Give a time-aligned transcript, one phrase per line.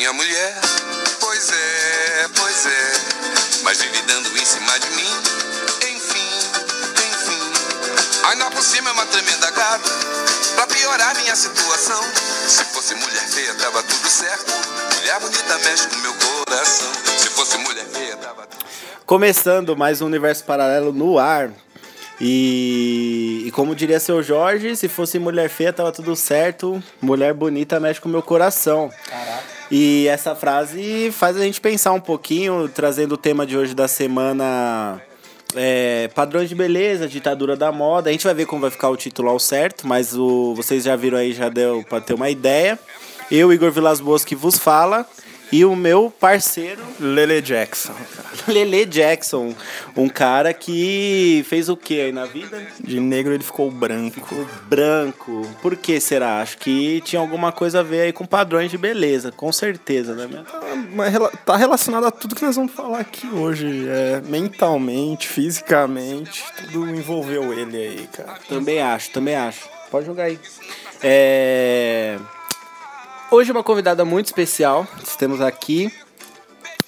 [0.00, 0.54] minha mulher.
[1.20, 2.92] Pois é, pois é.
[3.62, 5.12] Mas vive dando em cima de mim.
[5.92, 6.30] Enfim,
[6.96, 8.28] enfim.
[8.30, 9.90] Ainda por cima é uma tremenda gata.
[10.54, 12.00] Pra piorar minha situação.
[12.48, 14.50] Se fosse mulher feia, tava tudo certo.
[14.96, 16.92] Mulher bonita mexe com meu coração.
[17.18, 18.64] Se fosse mulher feia, tava tudo
[19.04, 21.50] Começando mais um universo paralelo no ar.
[22.18, 27.80] E, e como diria seu Jorge, se fosse mulher feia tava tudo certo, mulher bonita
[27.80, 28.90] mexe com meu coração.
[29.70, 33.86] E essa frase faz a gente pensar um pouquinho, trazendo o tema de hoje da
[33.86, 35.00] semana
[35.54, 38.10] é, padrões de beleza, ditadura da moda.
[38.10, 40.96] A gente vai ver como vai ficar o título ao certo, mas o, vocês já
[40.96, 42.78] viram aí, já deu para ter uma ideia.
[43.30, 45.06] Eu, Igor Vilas Boas, que vos fala.
[45.52, 47.92] E o meu parceiro, Lele Jackson.
[48.46, 49.52] Lele Jackson.
[49.96, 52.64] Um cara que fez o que aí na vida?
[52.78, 54.20] De negro ele ficou branco.
[54.32, 55.42] O branco.
[55.60, 56.40] Por que será?
[56.40, 60.44] Acho que tinha alguma coisa a ver aí com padrões de beleza, com certeza, né?
[61.10, 63.88] rela- tá relacionado a tudo que nós vamos falar aqui hoje.
[63.88, 68.38] É, mentalmente, fisicamente, tudo envolveu ele aí, cara.
[68.48, 69.68] Também acho, também acho.
[69.90, 70.38] Pode jogar aí.
[71.02, 72.18] É...
[73.32, 74.84] Hoje uma convidada muito especial.
[75.16, 75.88] Temos aqui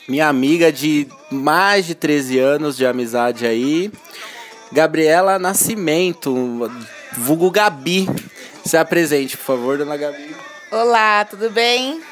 [0.09, 3.93] minha amiga de mais de 13 anos de amizade aí,
[4.73, 6.69] Gabriela Nascimento,
[7.17, 8.09] vulgo Gabi.
[8.67, 10.35] Se apresente, por favor, dona Gabi.
[10.73, 12.03] Olá, tudo bem?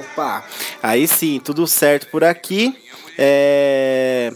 [0.00, 0.44] Opa!
[0.82, 2.76] Aí sim, tudo certo por aqui.
[3.16, 4.32] É...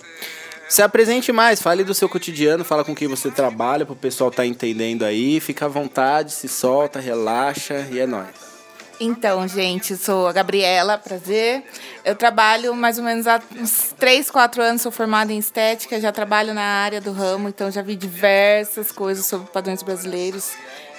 [0.68, 4.46] Se apresente mais, fale do seu cotidiano, fala com quem você trabalha, pro pessoal tá
[4.46, 5.40] entendendo aí.
[5.40, 8.49] Fica à vontade, se solta, relaxa e é nóis.
[9.02, 11.64] Então, gente, sou a Gabriela, prazer.
[12.04, 16.12] Eu trabalho mais ou menos há uns 3, 4 anos, sou formada em estética, já
[16.12, 20.52] trabalho na área do ramo, então já vi diversas coisas sobre padrões brasileiros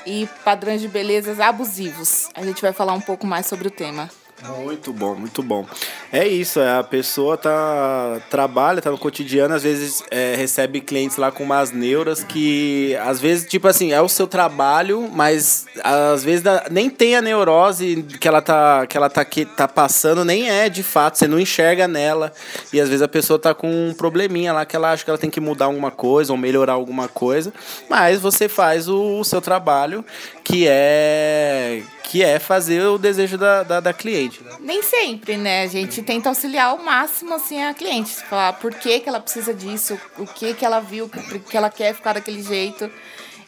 [0.04, 2.28] e padrões de belezas abusivos.
[2.34, 4.10] A gente vai falar um pouco mais sobre o tema.
[4.48, 5.66] Muito bom, muito bom.
[6.12, 11.18] É isso, é, a pessoa tá trabalha, tá no cotidiano, às vezes é, recebe clientes
[11.18, 16.24] lá com umas neuras que às vezes tipo assim, é o seu trabalho, mas às
[16.24, 20.50] vezes nem tem a neurose que ela tá que ela tá que tá passando, nem
[20.50, 22.34] é de fato, você não enxerga nela.
[22.74, 25.20] E às vezes a pessoa tá com um probleminha lá que ela acha que ela
[25.20, 27.54] tem que mudar alguma coisa ou melhorar alguma coisa,
[27.88, 30.04] mas você faz o, o seu trabalho,
[30.44, 34.44] que é que é fazer o desejo da, da, da cliente.
[34.44, 34.52] Né?
[34.60, 35.64] Nem sempre, né?
[35.64, 39.54] A gente tenta auxiliar ao máximo assim a cliente, falar por que, que ela precisa
[39.54, 42.92] disso, o que que ela viu, por que ela quer ficar daquele jeito.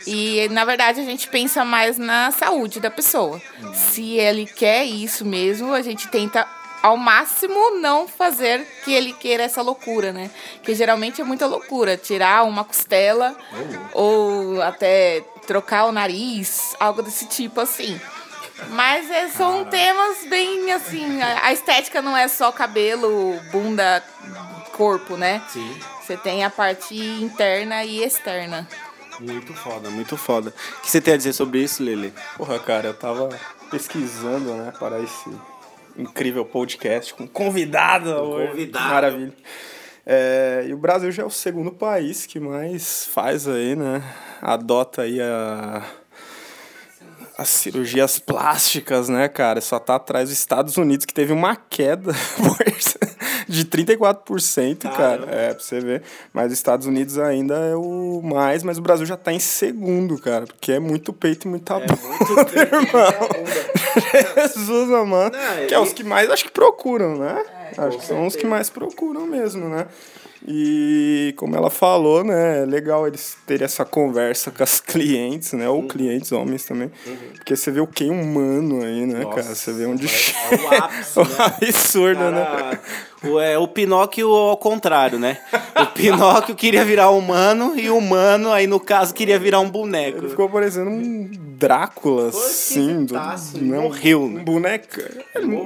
[0.05, 3.41] E na verdade a gente pensa mais na saúde da pessoa.
[3.73, 6.47] Se ele quer isso mesmo, a gente tenta
[6.81, 10.29] ao máximo não fazer que ele queira essa loucura, né?
[10.61, 13.33] Que geralmente é muita loucura, tirar uma costela
[13.93, 17.99] ou até trocar o nariz, algo desse tipo assim.
[18.69, 21.21] Mas é, são temas bem assim.
[21.21, 24.03] A, a estética não é só cabelo, bunda,
[24.71, 25.41] corpo, né?
[25.49, 25.79] Sim.
[26.01, 28.67] Você tem a parte interna e externa.
[29.19, 30.53] Muito foda, muito foda.
[30.77, 32.13] O que você tem a dizer sobre isso, Lele?
[32.35, 33.29] Porra, cara, eu tava
[33.69, 35.29] pesquisando, né, para esse
[35.97, 38.49] incrível podcast com convidada hoje.
[38.49, 38.89] convidado.
[38.89, 39.33] Maravilha.
[40.05, 44.03] É, e o Brasil já é o segundo país que mais faz aí, né?
[44.41, 45.81] Adota aí a
[47.37, 49.59] as cirurgias plásticas, né, cara?
[49.61, 52.11] Só tá atrás dos Estados Unidos, que teve uma queda
[53.47, 54.91] de 34%, cara.
[54.95, 55.31] Caramba.
[55.31, 56.03] É, pra você ver.
[56.31, 60.17] Mas os Estados Unidos ainda é o mais, mas o Brasil já tá em segundo,
[60.19, 60.45] cara.
[60.45, 64.47] Porque é muito peito e muita bunda, irmão.
[64.55, 65.31] Jesus, mano.
[65.31, 67.43] Não, que é e- os que mais acho que procuram, né?
[67.77, 69.87] acho que são os que mais procuram mesmo, né?
[70.45, 75.69] E como ela falou, né, é legal eles terem essa conversa com as clientes, né,
[75.69, 76.91] ou clientes homens também,
[77.35, 80.63] porque você vê o que humano aí, né, Nossa, cara, você vê onde é chega,
[80.63, 81.35] o ápice, o né?
[81.39, 82.79] absurdo, né?
[83.23, 85.37] O, é, o Pinóquio ao contrário, né?
[85.81, 90.19] O Pinóquio queria virar humano e o humano, aí no caso, queria virar um boneco.
[90.19, 91.29] Ele ficou parecendo um
[91.63, 94.41] Drácula, assim, do, né, um- morreu, né?
[94.41, 94.85] um boneco.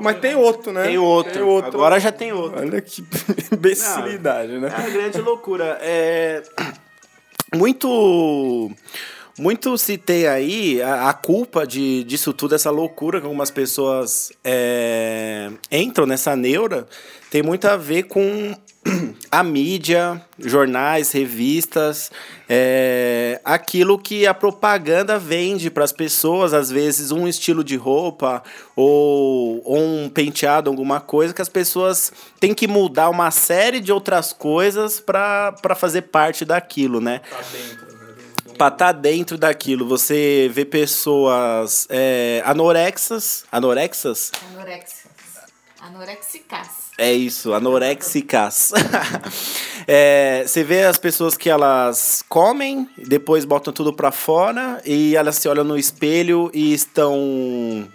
[0.01, 0.83] Mas tem outro, né?
[0.83, 1.57] Tem outro.
[1.65, 2.59] Agora já tem outro.
[2.59, 3.04] Olha que
[3.51, 4.71] imbecilidade, né?
[4.71, 5.80] É uma grande loucura.
[5.81, 6.44] É
[7.56, 8.71] muito
[9.39, 14.31] muito se tem aí a, a culpa de, disso tudo, essa loucura que algumas pessoas
[14.44, 16.88] é, entram nessa neura,
[17.29, 18.56] tem muito a ver com
[19.31, 22.12] a mídia, jornais, revistas,
[22.47, 28.41] é, aquilo que a propaganda vende para as pessoas, às vezes um estilo de roupa
[28.75, 33.91] ou, ou um penteado, alguma coisa, que as pessoas têm que mudar uma série de
[33.91, 37.21] outras coisas para fazer parte daquilo, né?
[38.57, 45.12] Pra estar dentro daquilo, você vê pessoas é, anorexas, anorexas, Anorexia.
[45.79, 46.87] Anorexicas.
[46.97, 48.71] É isso, anorexicas.
[49.88, 55.35] é, você vê as pessoas que elas comem, depois botam tudo pra fora e elas
[55.35, 57.88] se olham no espelho e estão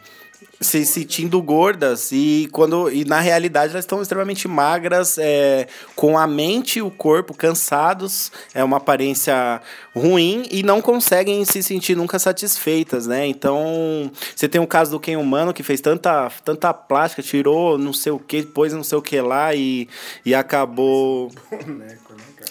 [0.63, 6.27] se sentindo gordas e quando e na realidade elas estão extremamente magras é, com a
[6.27, 9.61] mente e o corpo cansados é uma aparência
[9.95, 13.27] ruim e não conseguem se sentir nunca satisfeitas né?
[13.27, 17.93] Então você tem o caso do Ken humano que fez tanta tanta plástica tirou não
[17.93, 19.89] sei o que pôs não sei o que lá e,
[20.25, 21.31] e acabou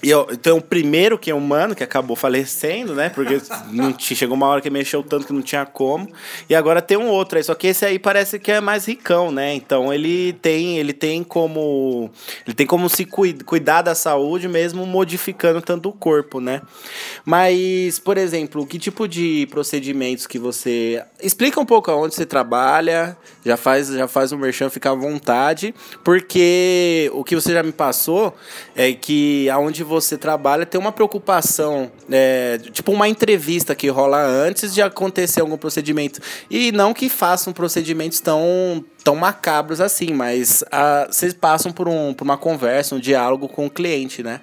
[0.04, 3.10] e eu, então, o primeiro que é humano, que acabou falecendo, né?
[3.10, 3.40] Porque
[3.72, 6.10] não tinha, chegou uma hora que mexeu tanto que não tinha como.
[6.50, 9.32] E agora tem um outro aí, só que esse aí parece que é mais ricão,
[9.32, 9.54] né?
[9.54, 12.10] Então ele tem, ele tem como.
[12.46, 16.62] Ele tem como se cuidar da saúde mesmo modificando tanto o corpo, né?
[17.24, 21.04] Mas, por exemplo, que tipo de procedimentos que você.
[21.22, 23.16] Explica um pouco aonde você trabalha,
[23.46, 27.72] já faz, já faz o merchan ficar à vontade, porque o que você já me
[27.72, 28.36] passou
[28.76, 34.74] é que aonde você trabalha tem uma preocupação, é, tipo uma entrevista que rola antes
[34.74, 36.22] de acontecer algum procedimento.
[36.50, 41.90] E não que façam procedimentos tão, tão macabros assim, mas a, ah, vocês passam por,
[41.90, 44.40] um, por uma conversa, um diálogo com o cliente, né?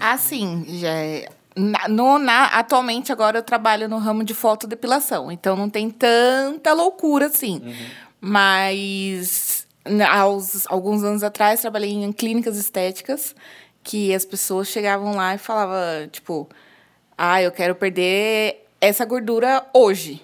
[0.00, 5.54] Assim, já é, na, no, na, atualmente agora eu trabalho no ramo de fotodepilação, então
[5.54, 7.60] não tem tanta loucura assim.
[7.62, 7.86] Uhum.
[8.18, 9.66] Mas
[10.10, 13.34] aos, alguns anos atrás trabalhei em clínicas estéticas
[13.82, 16.48] que as pessoas chegavam lá e falavam, tipo,
[17.16, 20.22] ah, eu quero perder essa gordura hoje.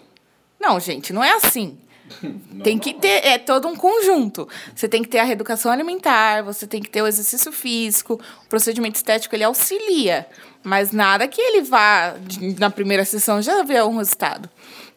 [0.58, 1.78] Não, gente, não é assim.
[2.22, 4.48] Não, tem que ter, é todo um conjunto.
[4.74, 8.48] Você tem que ter a reeducação alimentar, você tem que ter o exercício físico, o
[8.48, 10.26] procedimento estético ele auxilia,
[10.62, 12.14] mas nada que ele vá
[12.58, 14.48] na primeira sessão já ver um resultado.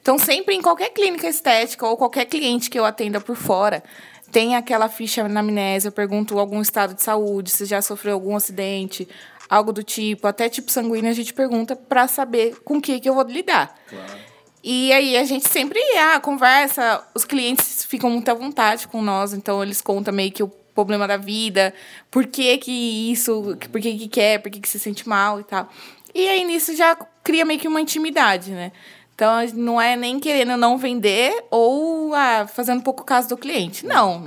[0.02, 3.84] Então, sempre em qualquer clínica estética ou qualquer cliente que eu atenda por fora,
[4.32, 8.36] tem aquela ficha na amnésia, eu pergunto algum estado de saúde, se já sofreu algum
[8.36, 9.08] acidente,
[9.50, 13.10] algo do tipo, até tipo sanguíneo a gente pergunta para saber com o que, que
[13.10, 13.76] eu vou lidar.
[13.90, 14.30] Claro.
[14.64, 19.34] E aí a gente sempre ah, conversa, os clientes ficam muito à vontade com nós,
[19.34, 21.74] então eles contam meio que o problema da vida,
[22.12, 25.44] por que que isso, por que que quer, por que que se sente mal e
[25.44, 25.70] tal.
[26.14, 28.72] E aí nisso já cria meio que uma intimidade, né?
[29.20, 33.86] Então, não é nem querendo não vender ou ah, fazendo pouco caso do cliente.
[33.86, 34.24] Não,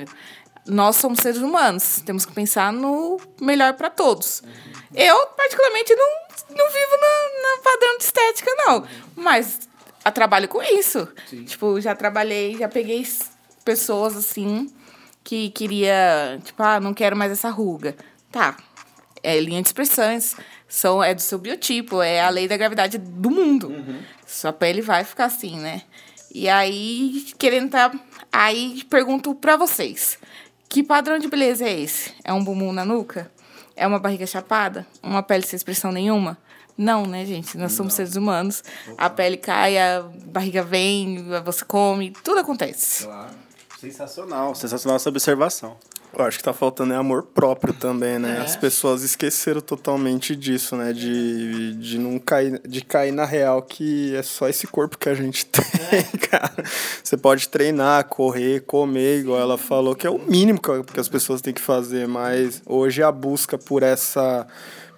[0.67, 4.43] nós somos seres humanos, temos que pensar no melhor para todos.
[4.95, 6.09] Eu, particularmente, não,
[6.51, 8.87] não vivo no, no padrão de estética, não.
[9.17, 9.61] Mas
[10.05, 11.09] eu trabalho com isso.
[11.27, 11.45] Sim.
[11.45, 13.03] Tipo, já trabalhei, já peguei
[13.65, 14.71] pessoas assim
[15.25, 17.97] que queria, tipo, ah, não quero mais essa ruga.
[18.31, 18.59] Tá.
[19.23, 20.37] É linha de expressões,
[20.73, 23.69] são, é do seu biotipo, é a lei da gravidade do mundo.
[23.69, 24.01] Uhum.
[24.27, 25.83] Sua pele vai ficar assim, né?
[26.35, 27.93] E aí, querendo tá.
[28.33, 30.19] Aí pergunto pra vocês:
[30.71, 32.15] que padrão de beleza é esse?
[32.25, 33.31] É um bumbum na nuca?
[33.77, 34.87] É uma barriga chapada?
[35.03, 36.39] Uma pele sem expressão nenhuma?
[36.75, 37.59] Não, né, gente?
[37.59, 37.97] Nós somos Não.
[37.99, 38.65] seres humanos.
[38.97, 43.05] A pele cai, a barriga vem, você come, tudo acontece.
[43.05, 43.31] Claro.
[43.83, 45.77] Sensacional, sensacional essa observação.
[46.17, 48.37] Eu acho que tá faltando é amor próprio também, né?
[48.37, 48.41] É.
[48.43, 50.93] As pessoas esqueceram totalmente disso, né?
[50.93, 55.15] De, de não cair, de cair na real que é só esse corpo que a
[55.15, 55.65] gente tem,
[55.99, 56.03] é.
[56.29, 56.65] cara.
[57.03, 61.41] Você pode treinar, correr, comer, igual ela falou, que é o mínimo que as pessoas
[61.41, 64.47] têm que fazer, mas hoje a busca por essa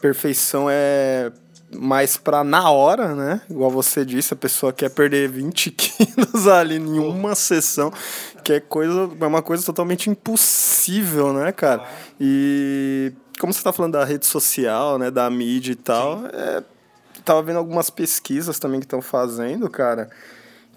[0.03, 1.33] perfeição é
[1.75, 3.41] mais pra na hora, né?
[3.51, 7.93] Igual você disse, a pessoa quer perder 20 quilos ali em uma sessão
[8.43, 11.85] que é coisa, é uma coisa totalmente impossível, né, cara?
[12.21, 16.63] E como você está falando da rede social, né, da mídia e tal, é,
[17.25, 20.11] tava vendo algumas pesquisas também que estão fazendo, cara,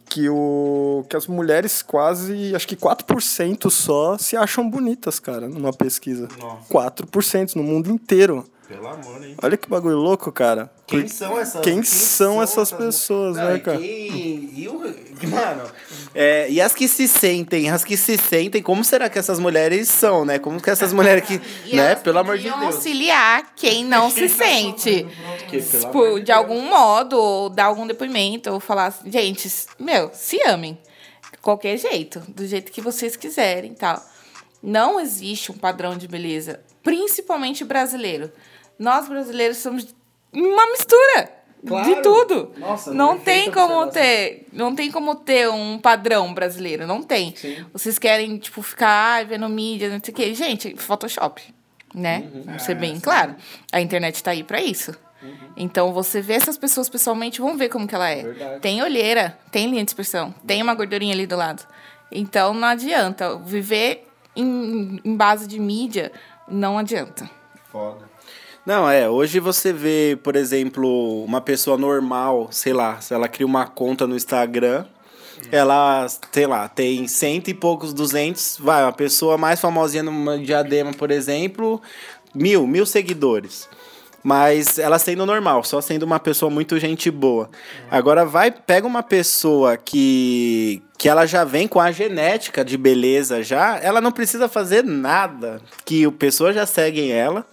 [0.09, 5.73] que, o, que as mulheres quase, acho que 4% só se acham bonitas, cara, numa
[5.73, 6.27] pesquisa.
[6.39, 6.73] Nossa.
[6.73, 8.45] 4% no mundo inteiro.
[8.67, 9.35] Pelo amor, hein?
[9.41, 10.69] Olha que bagulho louco, cara.
[10.85, 13.77] Quem são essas, quem, quem são, são essas, essas pessoas, né, cara?
[13.77, 14.51] Quem...
[14.53, 14.79] E, o...
[15.29, 15.71] Mano,
[16.13, 19.87] é, e as que se sentem, as que se sentem, como será que essas mulheres
[19.87, 20.37] são, né?
[20.37, 21.41] Como que essas mulheres que,
[21.73, 21.95] né?
[21.95, 22.61] Pelo amor de Deus.
[22.61, 25.07] auxiliar quem não se sente.
[25.49, 30.41] Que, tipo, de algum modo, ou dar algum depoimento, ou falar assim, gente, meu, se
[30.45, 30.77] amem.
[31.41, 34.03] Qualquer jeito, do jeito que vocês quiserem tal.
[34.61, 38.31] Não existe um padrão de beleza, principalmente brasileiro.
[38.79, 39.95] Nós brasileiros somos
[40.33, 41.31] uma mistura
[41.65, 41.95] claro.
[41.95, 42.51] de tudo.
[42.57, 47.35] Nossa, não tem como ter, não tem como ter um padrão brasileiro, não tem.
[47.35, 47.65] Sim.
[47.73, 50.33] Vocês querem tipo ficar vendo mídia, não sei o quê.
[50.33, 51.41] Gente, Photoshop,
[51.93, 52.29] né?
[52.33, 52.43] Uhum.
[52.43, 53.35] Vamos ser bem é, claro.
[53.71, 54.95] A internet está aí para isso.
[55.21, 55.33] Uhum.
[55.57, 58.21] Então, você vê essas pessoas pessoalmente, vão ver como que ela é.
[58.21, 58.59] Verdade.
[58.59, 61.65] Tem olheira, tem linha de expressão, tem uma gordurinha ali do lado.
[62.11, 63.35] Então, não adianta.
[63.37, 66.11] Viver em, em base de mídia,
[66.47, 67.29] não adianta.
[67.71, 68.16] Foda.
[68.67, 73.47] Não, é, hoje você vê, por exemplo, uma pessoa normal, sei lá, se ela cria
[73.47, 74.83] uma conta no Instagram,
[75.49, 80.91] ela, sei lá, tem cento e poucos, duzentos, vai, uma pessoa mais famosinha numa diadema,
[80.91, 81.81] por exemplo,
[82.35, 83.69] mil, mil seguidores.
[84.21, 87.49] Mas ela sendo normal, só sendo uma pessoa muito gente boa.
[87.89, 93.43] Agora vai, pega uma pessoa que que ela já vem com a genética de beleza
[93.43, 97.45] já, ela não precisa fazer nada, que o pessoa já seguem ela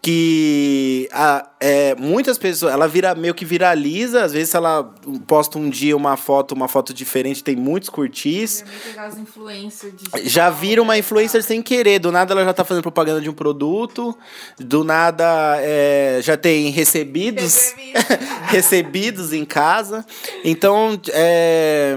[0.00, 4.94] que a, é, muitas pessoas, ela vira meio que viraliza, às vezes ela
[5.26, 8.64] posta um dia uma foto, uma foto diferente, tem muitos curtis.
[10.24, 13.34] Já vira uma influencer sem querer, do nada ela já tá fazendo propaganda de um
[13.34, 14.16] produto,
[14.56, 17.74] do nada é, já tem recebidos,
[18.48, 20.06] recebidos em casa.
[20.44, 21.96] Então, é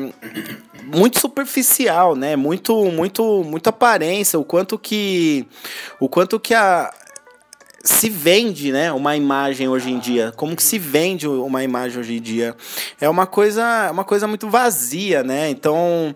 [0.93, 2.35] muito superficial, né?
[2.35, 4.37] Muito, muito, muita aparência.
[4.37, 5.47] O quanto que,
[5.99, 6.91] o quanto que a,
[7.83, 10.31] se vende, né, uma imagem hoje em dia?
[10.35, 12.55] Como que se vende uma imagem hoje em dia?
[12.99, 15.49] É uma coisa, uma coisa muito vazia, né?
[15.49, 16.13] Então,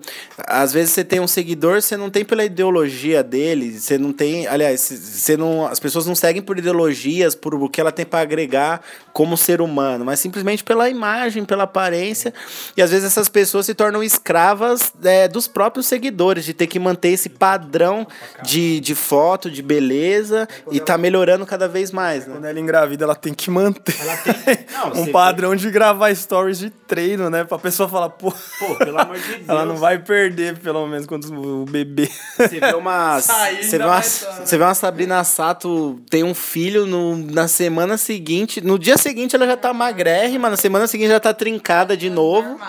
[0.47, 4.47] às vezes você tem um seguidor, você não tem pela ideologia dele, você não tem,
[4.47, 8.19] aliás, você não, as pessoas não seguem por ideologias, por o que ela tem para
[8.19, 8.81] agregar
[9.11, 12.33] como ser humano, mas simplesmente pela imagem, pela aparência.
[12.75, 16.77] E às vezes essas pessoas se tornam escravas é, dos próprios seguidores, de ter que
[16.77, 18.05] manter esse padrão
[18.43, 22.33] de, de foto, de beleza e tá melhorando cada vez mais, né?
[22.33, 24.65] Quando ela engravida, ela tem que manter tem...
[24.71, 25.57] Não, um padrão vê...
[25.57, 27.43] de gravar stories de treino, né?
[27.43, 28.31] Pra pessoa falar, pô.
[28.59, 29.49] Pô, pelo amor de Deus.
[29.49, 32.09] Ela não vai perder, pelo menos, quando o bebê.
[32.37, 33.19] Você vê uma.
[33.21, 38.61] você, vê uma você vê uma Sabrina Sato tem um filho no, na semana seguinte.
[38.61, 42.59] No dia seguinte ela já tá magrérrima, na semana seguinte já tá trincada de novo.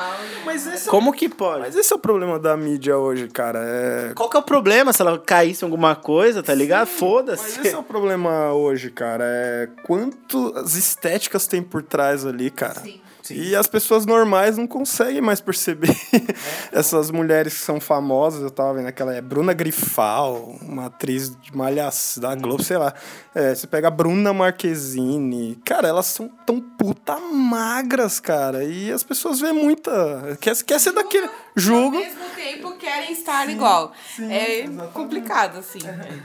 [0.45, 1.61] Mas esse é Como que pode?
[1.61, 3.61] Mas esse é o problema da mídia hoje, cara.
[3.63, 4.13] É...
[4.15, 6.87] Qual que é o problema se ela caísse em alguma coisa, tá ligado?
[6.87, 7.59] Foda-se.
[7.59, 12.51] Mas esse é o problema hoje hoje, cara, é quantas estéticas tem por trás ali,
[12.51, 12.81] cara.
[12.81, 13.01] Sim.
[13.27, 13.35] Sim.
[13.35, 16.79] E as pessoas normais não conseguem mais perceber é.
[16.79, 18.41] essas mulheres que são famosas.
[18.41, 22.95] Eu tava vendo aquela é Bruna Grifal, uma atriz de malhação da Globo, sei lá.
[23.35, 25.57] É, você pega a Bruna Marquezine.
[25.65, 28.63] Cara, elas são tão puta magras, cara.
[28.63, 30.39] E as pessoas vêem muita.
[30.41, 31.29] Quer, quer ser daquele.
[31.59, 31.97] Jogo.
[31.97, 33.93] Ao mesmo tempo querem estar sim, igual.
[34.15, 34.93] Sim, é exatamente.
[34.93, 35.79] complicado, assim.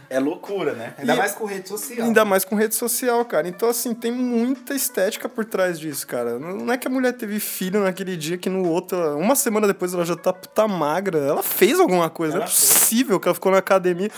[0.10, 0.94] É loucura, né?
[0.98, 2.06] Ainda e, mais com rede social.
[2.06, 3.48] Ainda mais com rede social, cara.
[3.48, 6.38] Então, assim, tem muita estética por trás disso, cara.
[6.38, 9.94] Não é que a mulher teve filho naquele dia que no outro, uma semana depois
[9.94, 11.18] ela já tá puta magra.
[11.18, 12.36] Ela fez alguma coisa.
[12.36, 13.22] Ela não é possível fez.
[13.22, 14.10] que ela ficou na academia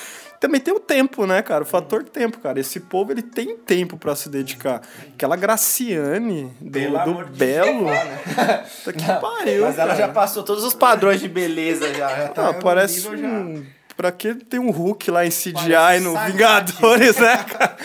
[0.44, 1.64] também tem o tempo, né, cara?
[1.64, 2.60] O fator tempo, cara.
[2.60, 4.82] Esse povo, ele tem tempo para se dedicar.
[5.14, 7.86] Aquela Graciane do, do Belo.
[7.86, 8.66] né?
[8.84, 12.10] que pariu, Mas ela já passou todos os padrões de beleza já.
[12.10, 13.66] já tá ah, parece um...
[13.96, 17.78] Pra que tem um Hulk lá em CGI no Vingadores, né, cara?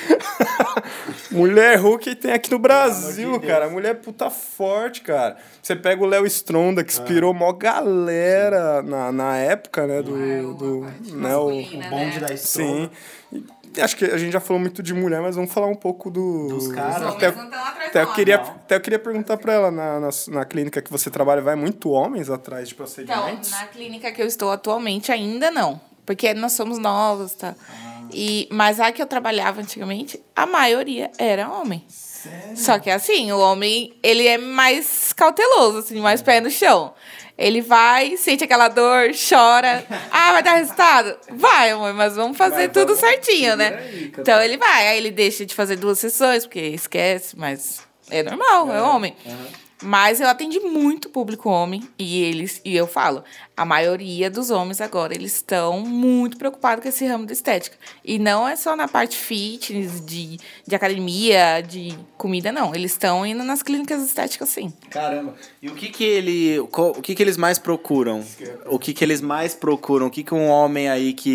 [1.31, 3.69] mulher Hulk tem aqui no Brasil, de cara.
[3.69, 5.37] Mulher puta forte, cara.
[5.63, 7.35] Você pega o Léo Stronda, que inspirou ah.
[7.35, 10.03] mó galera na, na época, né?
[10.03, 10.17] Do.
[10.17, 12.91] É, do né, o, o bonde da Stronda.
[13.31, 13.45] Sim.
[13.79, 16.49] acho que a gente já falou muito de mulher, mas vamos falar um pouco do.
[16.49, 17.03] Dos caras.
[17.03, 20.91] Até, até, eu queria, até eu queria perguntar pra ela, na, na, na, clínica que
[20.91, 23.49] você trabalha, vai muito homens atrás de procedimentos?
[23.49, 25.88] Então, na clínica que eu estou atualmente, ainda não.
[26.09, 27.55] Porque nós somos novos, tá?
[27.71, 28.09] Ah.
[28.15, 31.85] E, mas a que eu trabalhava antigamente, a maioria era homem.
[31.87, 32.57] Sério?
[32.57, 36.95] Só que assim, o homem, ele é mais cauteloso, assim, mais pé no chão.
[37.37, 39.85] Ele vai, sente aquela dor, chora.
[40.11, 41.15] Ah, vai dar resultado?
[41.31, 43.77] Vai, amor, mas vamos fazer vai, tudo vamos certinho, né?
[43.79, 48.23] Aí, então ele vai, aí ele deixa de fazer duas sessões, porque esquece, mas é
[48.23, 49.15] normal, é, é homem.
[49.27, 49.68] Uhum.
[49.83, 53.23] Mas eu atendi muito público homem e eles e eu falo,
[53.57, 57.77] a maioria dos homens agora eles estão muito preocupados com esse ramo da estética.
[58.05, 62.75] E não é só na parte fitness, de, de academia, de comida, não.
[62.75, 64.73] Eles estão indo nas clínicas estéticas, sim.
[64.91, 65.35] Caramba.
[65.63, 68.25] E o que que ele, o que que eles mais procuram?
[68.67, 70.07] O que que eles mais procuram?
[70.07, 71.29] O que que um homem aí que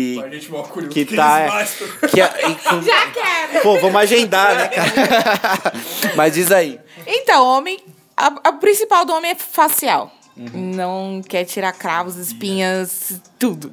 [0.90, 1.64] que, que tá
[2.00, 3.62] que, que, Já quero.
[3.62, 5.72] Pô, vamos agendar, né, cara?
[6.14, 6.78] Mas diz aí.
[7.06, 7.78] Então, homem
[8.24, 10.10] a, a principal do homem é facial.
[10.36, 10.74] Uhum.
[10.74, 13.72] Não quer tirar cravos, espinhas, tudo.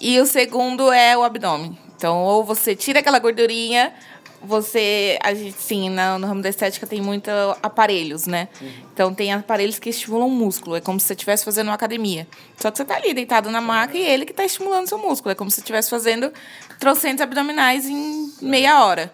[0.00, 1.76] E o segundo é o abdômen.
[1.96, 3.94] Então, ou você tira aquela gordurinha,
[4.42, 5.18] você.
[5.22, 8.48] A gente, sim, no, no ramo da estética tem muitos aparelhos, né?
[8.60, 8.70] Uhum.
[8.92, 10.76] Então, tem aparelhos que estimulam o músculo.
[10.76, 12.28] É como se você estivesse fazendo uma academia.
[12.58, 15.32] Só que você tá ali deitado na maca e ele que está estimulando seu músculo.
[15.32, 16.30] É como se você estivesse fazendo
[16.78, 19.10] trocentos abdominais em meia hora.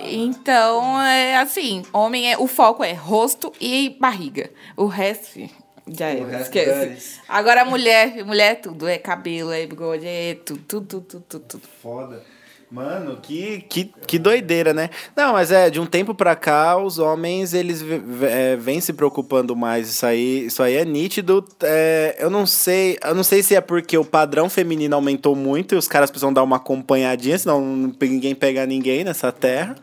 [0.00, 2.38] Então, é assim, homem é.
[2.38, 4.50] O foco é rosto e barriga.
[4.76, 5.40] O resto
[5.86, 6.70] Já é, esquece.
[6.70, 7.20] dane-se.
[7.28, 8.88] Agora mulher, mulher é tudo.
[8.88, 11.44] É cabelo, é bigode, é tudo, tudo, tudo, tudo, tudo.
[11.44, 11.68] tudo.
[11.82, 12.33] Foda.
[12.70, 14.90] Mano, que, que, que doideira, né?
[15.14, 17.84] Não, mas é, de um tempo pra cá, os homens, eles
[18.22, 19.88] é, vêm se preocupando mais.
[19.88, 21.44] Isso aí, isso aí é nítido.
[21.62, 25.74] É, eu não sei, eu não sei se é porque o padrão feminino aumentou muito
[25.74, 29.76] e os caras precisam dar uma acompanhadinha, senão não- ninguém pega ninguém nessa terra.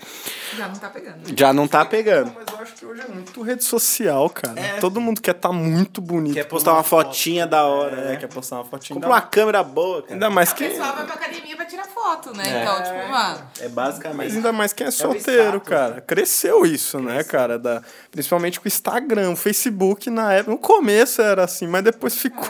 [0.57, 1.39] Já não tá pegando.
[1.39, 2.33] Já não tá pegando.
[2.35, 4.55] Mas eu acho que hoje é muito rede social, cara.
[4.81, 6.33] Todo mundo quer estar muito bonito.
[6.33, 8.15] Quer postar uma fotinha da hora, É, né?
[8.17, 8.95] quer postar uma fotinha.
[8.95, 10.13] Compra uma câmera boa, cara.
[10.15, 10.69] Ainda mais O quem...
[10.69, 12.61] pessoal vai pra academia pra tirar foto, né?
[12.61, 13.39] Então, tipo, mano.
[13.59, 14.17] É basicamente.
[14.17, 16.01] Mas ainda mais quem é o solteiro, status, cara.
[16.01, 17.57] Cresceu isso, né, cara?
[17.59, 20.51] Da, principalmente com o Instagram, o Facebook na época.
[20.51, 22.47] No começo era assim, mas depois ficou.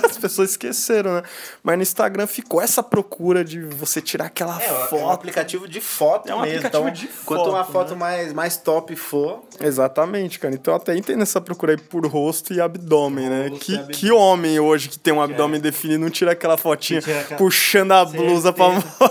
[0.21, 1.23] pessoas esqueceram, né?
[1.63, 5.09] Mas no Instagram ficou essa procura de você tirar aquela É, é um foto.
[5.09, 6.57] aplicativo de foto É um mesmo.
[6.57, 10.53] aplicativo então, de quanto uma foto, foto mais, mais top for, Exatamente, cara.
[10.53, 13.47] Então eu até entendo essa procura aí por rosto e abdômen, né?
[13.49, 13.95] Rosto Que, abdômen.
[13.97, 17.91] que homem hoje que tem um abdômen definido não tira aquela fotinha tira aquela- puxando
[17.91, 18.65] a blusa pra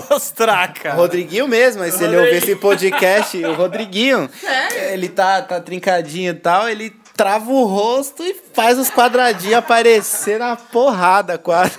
[0.09, 0.95] mostrar, cara.
[0.95, 4.29] Rodriguinho mesmo, mas se ele ouvir esse podcast, o Rodriguinho,
[4.91, 6.89] ele tá, tá trincadinho e tal, ele
[7.21, 11.73] trava o rosto e faz os quadradinhos aparecer na porrada quase.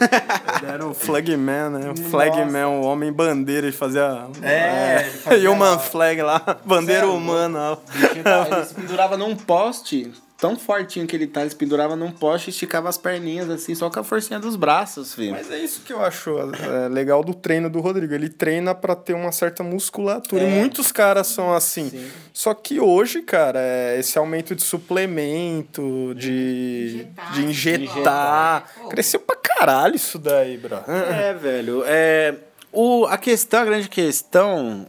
[0.62, 1.90] Ele era o flagman, né?
[1.90, 4.26] O flagman, o homem bandeira, ele fazia...
[4.40, 7.76] É, fazia- Human flag lá, bandeira é humana.
[8.14, 12.48] ele se pendurava num poste, tão fortinho que ele tá, ele se pendurava num poste
[12.48, 15.30] e esticava as perninhas assim, só com a forcinha dos braços, filho.
[15.30, 18.12] Mas é isso que eu acho é, legal do treino do Rodrigo.
[18.12, 20.42] Ele treina pra ter uma certa musculatura.
[20.42, 22.10] E muitos caras são assim.
[22.32, 27.32] Só que hoje, cara, é, esse aumento de suplemento, de Injetar.
[27.34, 28.64] de injetar.
[28.90, 30.78] Cresceu pra caralho isso daí, bro.
[30.88, 31.84] É, velho.
[31.86, 32.34] É,
[32.72, 34.88] o, a questão, a grande questão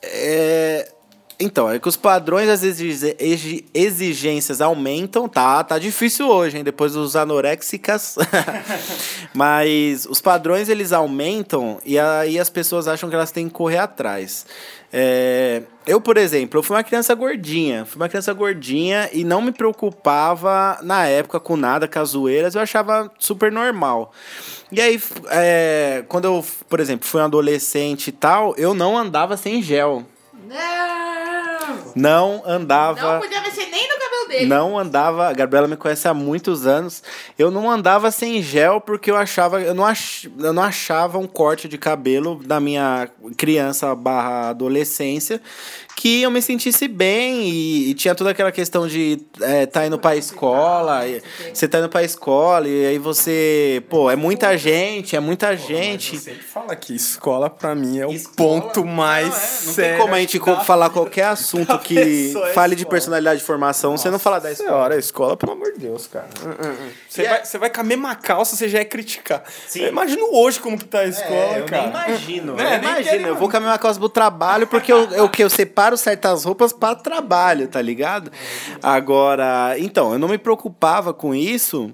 [0.00, 0.93] é.
[1.38, 5.64] Então, é que os padrões, as exigências aumentam, tá?
[5.64, 6.64] Tá difícil hoje, hein?
[6.64, 8.16] Depois dos anoréxicas.
[9.34, 13.78] Mas os padrões, eles aumentam e aí as pessoas acham que elas têm que correr
[13.78, 14.46] atrás.
[14.92, 17.84] É, eu, por exemplo, eu fui uma criança gordinha.
[17.84, 22.54] Fui uma criança gordinha e não me preocupava na época com nada, com as zoeiras.
[22.54, 24.12] Eu achava super normal.
[24.70, 29.36] E aí, é, quando eu, por exemplo, fui um adolescente e tal, eu não andava
[29.36, 30.04] sem gel.
[30.44, 31.92] Não!
[31.94, 33.14] Não andava.
[33.14, 33.93] Não podia mexer nem no
[34.28, 34.46] dele.
[34.46, 37.02] Não andava, a Gabriela me conhece há muitos anos.
[37.38, 41.26] Eu não andava sem gel porque eu achava, eu não, ach, eu não achava um
[41.26, 45.40] corte de cabelo da minha criança barra adolescência
[45.96, 49.96] que eu me sentisse bem e, e tinha toda aquela questão de é, tá indo
[49.96, 55.14] pra escola, e- você tá indo pra escola e aí você, pô, é muita gente,
[55.14, 56.18] é muita gente.
[56.18, 58.34] Sempre fala que escola pra mim é o Escola?
[58.36, 59.90] ponto mais Não, é, não sério.
[59.96, 64.10] tem como a gente falar qualquer assunto que é fale de personalidade de formação, você
[64.10, 64.68] não falar da escola.
[64.70, 66.28] Senhora, a escola, pelo amor de Deus, cara.
[67.08, 69.42] Você E é- vai, você vai com a mesma calça, você já é criticar.
[69.68, 69.80] Sim.
[69.82, 71.82] Eu imagino hoje como que tá a escola, É, eu cara.
[71.82, 72.54] nem imagino.
[72.54, 73.28] Né, eu imagino.
[73.28, 76.44] Eu vou com a mesma calça pro trabalho porque eu, eu, que eu separo certas
[76.44, 78.30] roupas para trabalho, tá ligado?
[78.82, 81.92] Agora, então, eu não me preocupava com isso.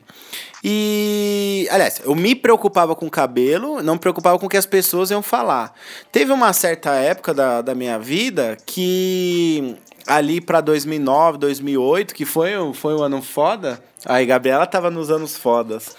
[0.63, 4.67] E, aliás, eu me preocupava com o cabelo, não me preocupava com o que as
[4.67, 5.73] pessoas iam falar.
[6.13, 9.75] Teve uma certa época da, da minha vida que
[10.11, 13.81] ali pra 2009, 2008, que foi, foi um ano foda.
[14.05, 15.95] Aí, Gabriela tava nos anos fodas.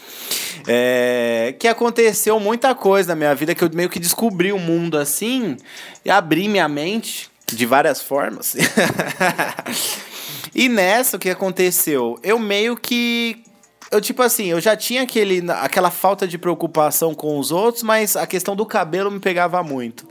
[0.68, 4.98] É, que aconteceu muita coisa na minha vida que eu meio que descobri o mundo
[4.98, 5.56] assim
[6.04, 8.56] e abri minha mente de várias formas.
[10.54, 12.20] e nessa, o que aconteceu?
[12.22, 13.42] Eu meio que.
[13.90, 18.18] Eu, tipo assim, eu já tinha aquele, aquela falta de preocupação com os outros, mas
[18.18, 20.06] a questão do cabelo me pegava muito.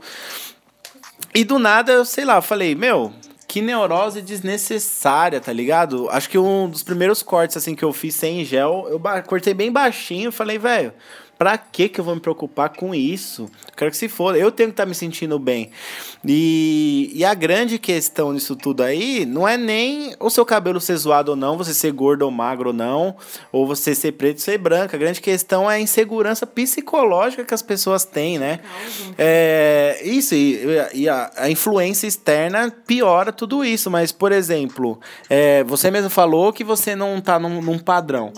[1.35, 3.13] E do nada, eu sei lá, eu falei, meu,
[3.51, 6.07] que neurose desnecessária, tá ligado?
[6.09, 9.69] Acho que um dos primeiros cortes, assim, que eu fiz sem gel, eu cortei bem
[9.69, 10.93] baixinho, falei, velho,
[11.41, 13.49] pra que que eu vou me preocupar com isso?
[13.75, 15.71] Quero que se foda, eu tenho que estar me sentindo bem.
[16.23, 20.95] E, e a grande questão disso tudo aí, não é nem o seu cabelo ser
[20.97, 23.15] zoado ou não, você ser gordo ou magro ou não,
[23.51, 24.95] ou você ser preto ou ser branco.
[24.95, 28.59] A grande questão é a insegurança psicológica que as pessoas têm, né?
[29.17, 30.59] É, isso, e,
[30.93, 33.89] e a, a influência externa piora tudo isso.
[33.89, 38.31] Mas, por exemplo, é, você mesmo falou que você não tá num, num padrão.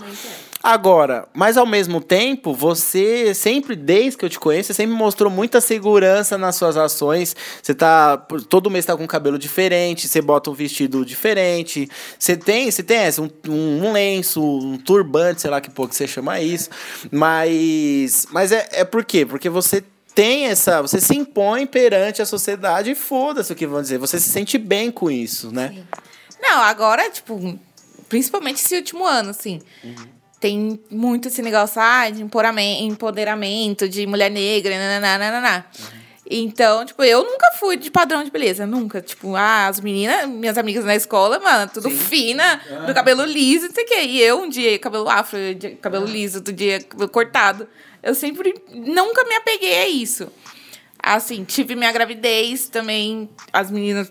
[0.64, 5.30] Agora, mas ao mesmo tempo, você sempre, desde que eu te conheço, você sempre mostrou
[5.30, 7.36] muita segurança nas suas ações.
[7.62, 8.16] Você tá.
[8.48, 11.90] Todo mês tá com um cabelo diferente, você bota um vestido diferente.
[12.18, 16.08] Você tem, você tem essa, um, um lenço, um turbante, sei lá que pouco você
[16.08, 16.70] chama isso.
[17.12, 18.26] Mas.
[18.32, 19.26] Mas é, é por quê?
[19.26, 19.84] Porque você
[20.16, 20.82] tem essa.
[20.82, 23.98] Você se impõe perante a sociedade e foda-se o que vão dizer.
[23.98, 25.84] Você se sente bem com isso, né?
[26.42, 27.60] Não, agora, tipo,
[28.08, 29.60] principalmente esse último ano, assim.
[30.44, 35.66] Tem muito esse negócio ah, de empoderamento, de mulher negra, nananana.
[36.30, 39.02] Então, tipo, eu nunca fui de padrão de beleza, nunca.
[39.02, 43.74] Tipo, ah, as meninas, minhas amigas na escola, mano, tudo fina, do cabelo liso, não
[43.74, 44.02] sei o quê.
[44.02, 47.66] E eu, um dia, cabelo afro, dia, cabelo liso, outro dia, cabelo cortado.
[48.04, 50.28] Eu sempre, nunca me apeguei a isso.
[51.02, 54.10] Assim, tive minha gravidez também, as meninas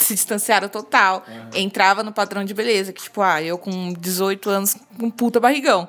[0.00, 1.24] se distanciaram total.
[1.52, 5.40] Entrava no padrão de beleza, que, tipo, ah, eu com 18 anos, com um puta
[5.40, 5.88] barrigão.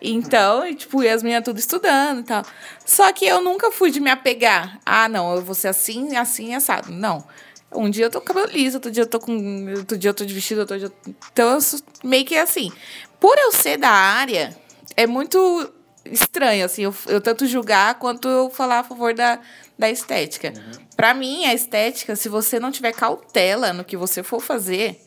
[0.00, 2.42] Então, e, tipo, e as meninas tudo estudando e tal.
[2.84, 4.78] Só que eu nunca fui de me apegar.
[4.84, 6.92] Ah, não, eu vou ser assim, assim, assado.
[6.92, 7.24] Não.
[7.72, 9.66] Um dia eu tô com cabelo liso, outro dia eu tô com.
[9.76, 10.86] Outro dia eu tô de vestido, outro dia.
[11.06, 12.70] eu- Então, eu sou meio que assim.
[13.18, 14.56] Por eu ser da área,
[14.96, 15.72] é muito
[16.04, 19.40] estranho, assim, eu, eu tanto julgar quanto eu falar a favor da,
[19.78, 20.52] da estética.
[20.96, 25.00] Pra mim, a estética, se você não tiver cautela no que você for fazer,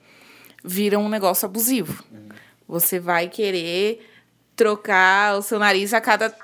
[0.63, 2.03] vira um negócio abusivo.
[2.67, 4.05] Você vai querer
[4.55, 6.35] trocar o seu nariz a cada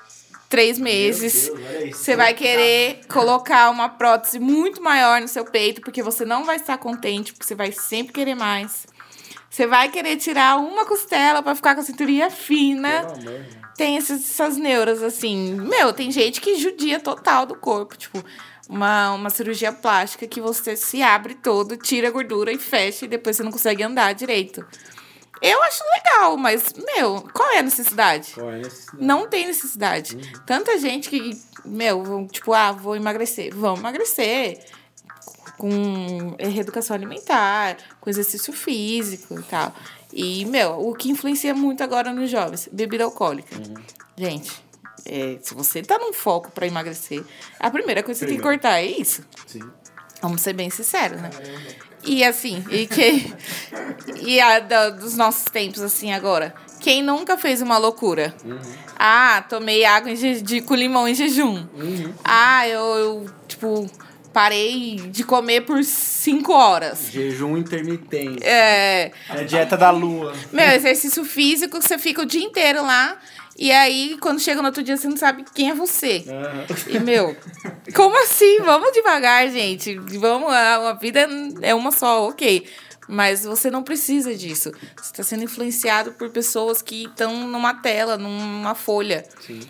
[0.48, 1.48] três meses.
[1.50, 1.96] Deus.
[1.96, 6.56] Você vai querer colocar uma prótese muito maior no seu peito, porque você não vai
[6.56, 8.86] estar contente, porque você vai sempre querer mais.
[9.50, 13.02] Você vai querer tirar uma costela pra ficar com a cinturinha fina.
[13.76, 15.54] Tem esses- essas neuras, assim.
[15.54, 17.96] Meu, tem gente que judia total do corpo.
[17.96, 18.24] Tipo,
[18.68, 23.08] uma, uma cirurgia plástica que você se abre todo, tira a gordura e fecha e
[23.08, 24.64] depois você não consegue andar direito.
[25.42, 28.32] Eu acho legal, mas, meu, qual é a necessidade?
[28.34, 28.86] Qual é esse?
[28.98, 30.16] Não tem necessidade.
[30.46, 33.54] Tanta gente que, meu, tipo, ah, vou emagrecer.
[33.54, 34.64] Vão emagrecer
[35.58, 39.74] com reeducação alimentar, com exercício físico e tal.
[40.12, 42.68] E, meu, o que influencia muito agora nos jovens?
[42.72, 43.54] Bebida alcoólica.
[44.16, 44.50] Gente,
[45.06, 47.22] é, se você tá num foco pra emagrecer,
[47.60, 49.22] a primeira coisa que você tem que cortar é isso.
[49.46, 49.60] Sim.
[50.22, 51.30] Vamos ser bem sinceros, né?
[52.02, 53.32] E assim, e que.
[54.22, 56.54] e a da- dos nossos tempos, assim, agora.
[56.80, 58.34] Quem nunca fez uma loucura?
[58.98, 61.66] Ah, tomei água em je- de, com limão em jejum.
[62.22, 63.90] Ah, eu, eu, tipo,
[64.34, 67.08] parei de comer por cinco horas.
[67.10, 68.44] Jejum intermitente.
[68.44, 69.10] É.
[69.30, 70.34] É a dieta da lua.
[70.52, 73.16] Meu, exercício físico, você fica o dia inteiro lá.
[73.56, 76.24] E aí, quando chega no outro dia, você não sabe quem é você.
[76.88, 77.36] E, meu,
[77.94, 78.58] como assim?
[78.60, 79.96] Vamos devagar, gente.
[80.18, 81.28] Vamos, a, a vida
[81.62, 82.66] é uma só, ok.
[83.06, 84.72] Mas você não precisa disso.
[84.96, 89.24] Você está sendo influenciado por pessoas que estão numa tela, numa folha.
[89.40, 89.60] Sim.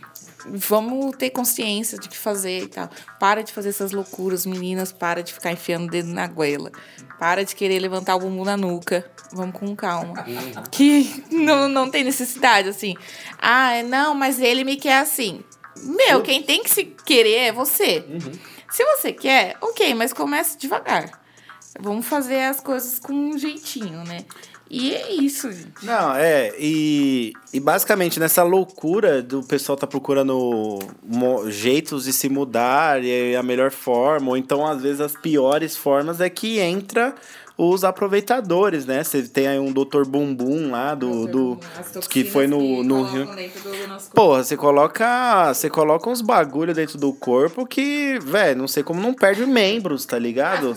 [0.46, 2.88] Vamos ter consciência de que fazer e tal.
[3.18, 4.92] Para de fazer essas loucuras, meninas.
[4.92, 6.70] Para de ficar enfiando o dedo na goela.
[7.18, 9.10] Para de querer levantar o bumbum na nuca.
[9.32, 10.24] Vamos com calma.
[10.70, 12.94] Que não, não tem necessidade, assim.
[13.38, 15.42] Ah, não, mas ele me quer assim.
[15.82, 18.04] Meu, quem tem que se querer é você.
[18.70, 21.20] Se você quer, ok, mas comece devagar.
[21.80, 24.24] Vamos fazer as coisas com um jeitinho, né?
[24.76, 25.84] E é isso, gente.
[25.84, 30.80] Não, é, e, e basicamente nessa loucura do pessoal tá procurando
[31.48, 36.20] jeitos de se mudar e a melhor forma, ou então às vezes as piores formas
[36.20, 37.14] é que entra
[37.56, 39.04] os aproveitadores, né?
[39.04, 40.04] Você tem aí um Dr.
[40.06, 41.58] Bumbum lá do, do
[42.08, 43.26] que foi no, no Rio.
[44.12, 49.00] Porra, você coloca, você coloca uns bagulho dentro do corpo que, velho, não sei como
[49.00, 50.76] não perde membros, tá ligado?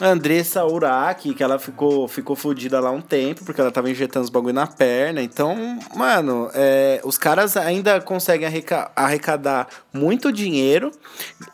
[0.00, 4.24] A Andressa Uraki, que ela ficou, ficou fodida lá um tempo, porque ela tava injetando
[4.24, 5.22] os bagulho na perna.
[5.22, 10.90] Então, mano, é, os caras ainda conseguem arreca- arrecadar muito dinheiro,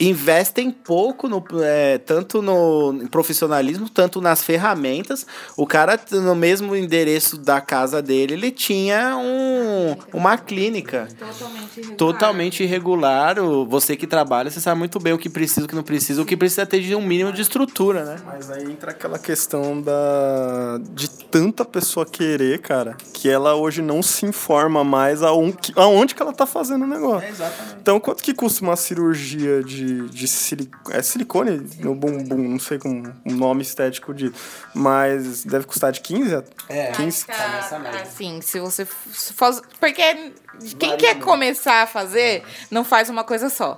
[0.00, 5.26] investem pouco, no, é, tanto no profissionalismo, tanto nas ferramentas.
[5.54, 11.96] O cara, no mesmo endereço da casa dele, ele tinha um, uma clínica Totalmente irregular.
[11.98, 13.36] totalmente irregular.
[13.68, 16.24] Você que trabalha, você sabe muito bem o que precisa, o que não precisa, o
[16.24, 18.16] que precisa ter de um mínimo de estrutura, né?
[18.24, 24.02] Mas aí entra aquela questão da de tanta pessoa querer, cara, que ela hoje não
[24.02, 27.28] se informa mais aonde, aonde que ela tá fazendo o negócio.
[27.28, 27.76] exatamente.
[27.82, 32.48] Então, quanto que custa uma cirurgia de, de sili- é silicone no bumbum?
[32.48, 34.32] Não sei como o nome estético de,
[34.74, 36.92] mas deve custar de 15 a É.
[36.92, 37.26] 15.
[37.28, 38.02] nessa média.
[38.02, 40.32] assim, se você f- se faz, porque
[40.78, 43.76] quem quer começar a fazer não faz uma coisa só.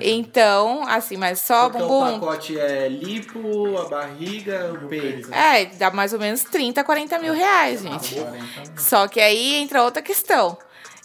[0.00, 2.20] Então, assim, mas só Porque o bumbum.
[2.20, 5.32] pacote é lipo, a barriga, o peito.
[5.32, 8.16] É, dá mais ou menos 30, 40 mil reais, gente.
[8.76, 10.56] Só que aí entra outra questão.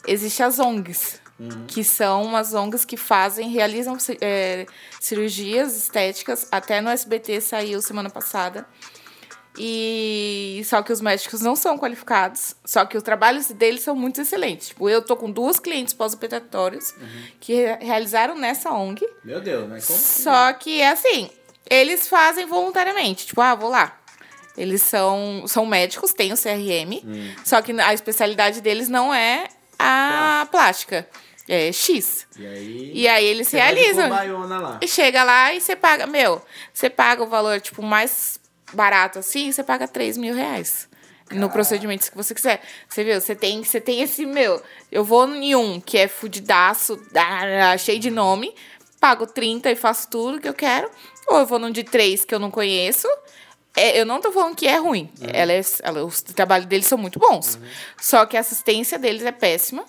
[0.07, 1.18] Existem as ONGs,
[1.67, 4.65] que são umas ONGs que fazem, realizam é,
[4.99, 6.47] cirurgias estéticas.
[6.51, 8.67] Até no SBT saiu semana passada.
[9.57, 14.21] E só que os médicos não são qualificados, só que os trabalhos deles são muito
[14.21, 14.69] excelentes.
[14.69, 16.93] Tipo, eu tô com duas clientes pós-operatórios
[17.41, 19.05] que re- realizaram nessa ONG.
[19.23, 19.99] Meu Deus, mas como?
[19.99, 21.29] Só que, assim,
[21.69, 23.25] eles fazem voluntariamente.
[23.27, 23.97] Tipo, ah, vou lá.
[24.57, 27.01] Eles são, são médicos, têm o CRM,
[27.43, 29.45] só que a especialidade deles não é
[29.77, 31.07] a plástica.
[31.51, 32.27] É X.
[32.37, 32.91] E aí.
[32.93, 34.07] E aí eles realizam.
[34.59, 34.77] lá.
[34.81, 36.39] E chega lá e você paga, meu,
[36.71, 38.39] você paga o valor, tipo, mais
[38.71, 40.87] barato assim, você paga 3 mil reais.
[41.31, 42.61] No procedimento que você quiser.
[42.87, 43.19] Você viu?
[43.19, 44.61] Você tem, você tem esse, meu.
[44.91, 46.99] Eu vou em um que é fudidaço,
[47.79, 48.53] cheio de nome,
[48.99, 50.89] pago 30 e faço tudo que eu quero.
[51.27, 53.07] Ou eu vou num de três que eu não conheço.
[53.75, 55.09] É, eu não tô falando que é ruim.
[55.21, 57.59] Ela é, ela, os trabalhos deles são muito bons.
[57.99, 59.85] Só que a assistência deles é péssima.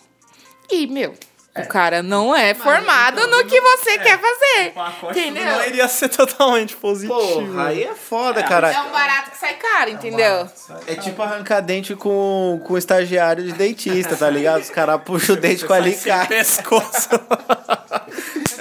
[0.70, 1.14] E, meu,
[1.56, 4.72] o cara não é formado no que você quer fazer.
[5.10, 5.44] Entendeu?
[5.44, 7.18] Não iria ser totalmente positivo.
[7.18, 8.70] Porra, aí é foda, cara.
[8.70, 10.48] É um barato que sai caro, entendeu?
[10.86, 14.62] É tipo arrancar dente com, com estagiário de dentista, tá ligado?
[14.62, 16.28] Os caras puxam o dente com alicate.
[16.28, 17.08] Pescoço.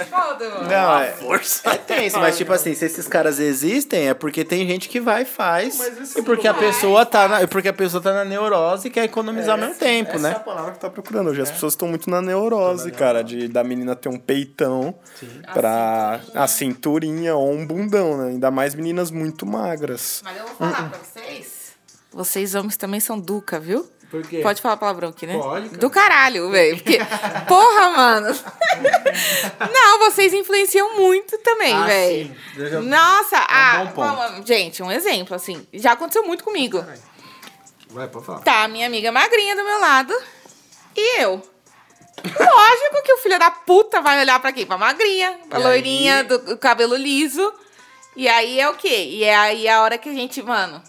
[0.00, 0.68] É foda, mano.
[0.68, 1.70] Não, é, Força.
[1.70, 5.22] é tenso, mas tipo assim, se esses caras existem, é porque tem gente que vai
[5.22, 5.78] e faz.
[6.16, 9.58] E porque a pessoa tá na, porque a pessoa tá na neurose e quer economizar
[9.58, 10.38] meu tempo, Essa é a né?
[10.40, 11.42] palavra que tá procurando hoje.
[11.42, 14.94] As pessoas estão muito na neurose, cara, de da menina ter um peitão
[15.52, 18.28] pra a cinturinha ou um bundão, né?
[18.30, 20.20] Ainda mais meninas muito magras.
[20.24, 21.72] Mas eu vou falar pra vocês.
[22.12, 23.88] Vocês homens também são duca, viu?
[24.10, 24.40] Por quê?
[24.42, 25.38] Pode falar palavrão aqui, né?
[25.38, 25.78] Pode, cara.
[25.80, 26.76] Do caralho, velho.
[26.78, 26.98] Porque,
[27.46, 28.34] porra, mano.
[29.72, 32.26] Não, vocês influenciam muito também, Ah, velho.
[32.26, 32.60] sim.
[32.60, 34.16] Eu- Nossa, ah, bom ponto.
[34.16, 35.64] vamos- gente, um exemplo, assim.
[35.72, 36.84] Já aconteceu muito comigo.
[37.90, 38.40] Vai, pode falar.
[38.40, 40.12] Tá, minha amiga magrinha do meu lado
[40.96, 41.40] e eu.
[42.90, 44.66] Lógico que o filho da puta vai olhar pra quem?
[44.66, 46.22] Pra magrinha, pra E loirinha, aí?
[46.24, 47.52] do, do cabelo liso.
[48.16, 49.04] E aí é o quê?
[49.10, 50.82] E é aí a hora que a gente, mano,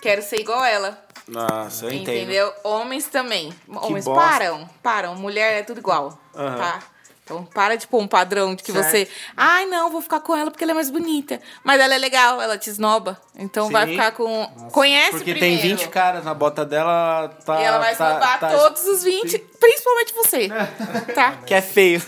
[0.00, 1.02] quero ser igual ela.
[1.26, 2.16] Nossa, eu entendo.
[2.16, 2.52] Entendeu?
[2.62, 3.52] Homens também.
[3.68, 4.20] Homens bosta.
[4.20, 5.14] param, param.
[5.16, 6.56] Mulher é tudo igual, Aham.
[6.56, 6.78] tá?
[7.24, 8.88] Então para de pôr um padrão de que Certo.
[8.88, 9.08] você...
[9.36, 11.40] Ai, não, vou ficar com ela porque ela é mais bonita.
[11.64, 13.20] Mas ela é legal, ela te esnoba.
[13.38, 13.92] Então vai Sim.
[13.92, 14.46] ficar com...
[14.72, 15.60] Conhece Porque primeiro.
[15.60, 17.60] tem 20 caras na bota dela, tá.
[17.60, 20.48] E ela vai tá, esnobar tá- todos os 20, principalmente você.
[21.14, 21.34] tá?
[21.44, 22.02] Que é feio.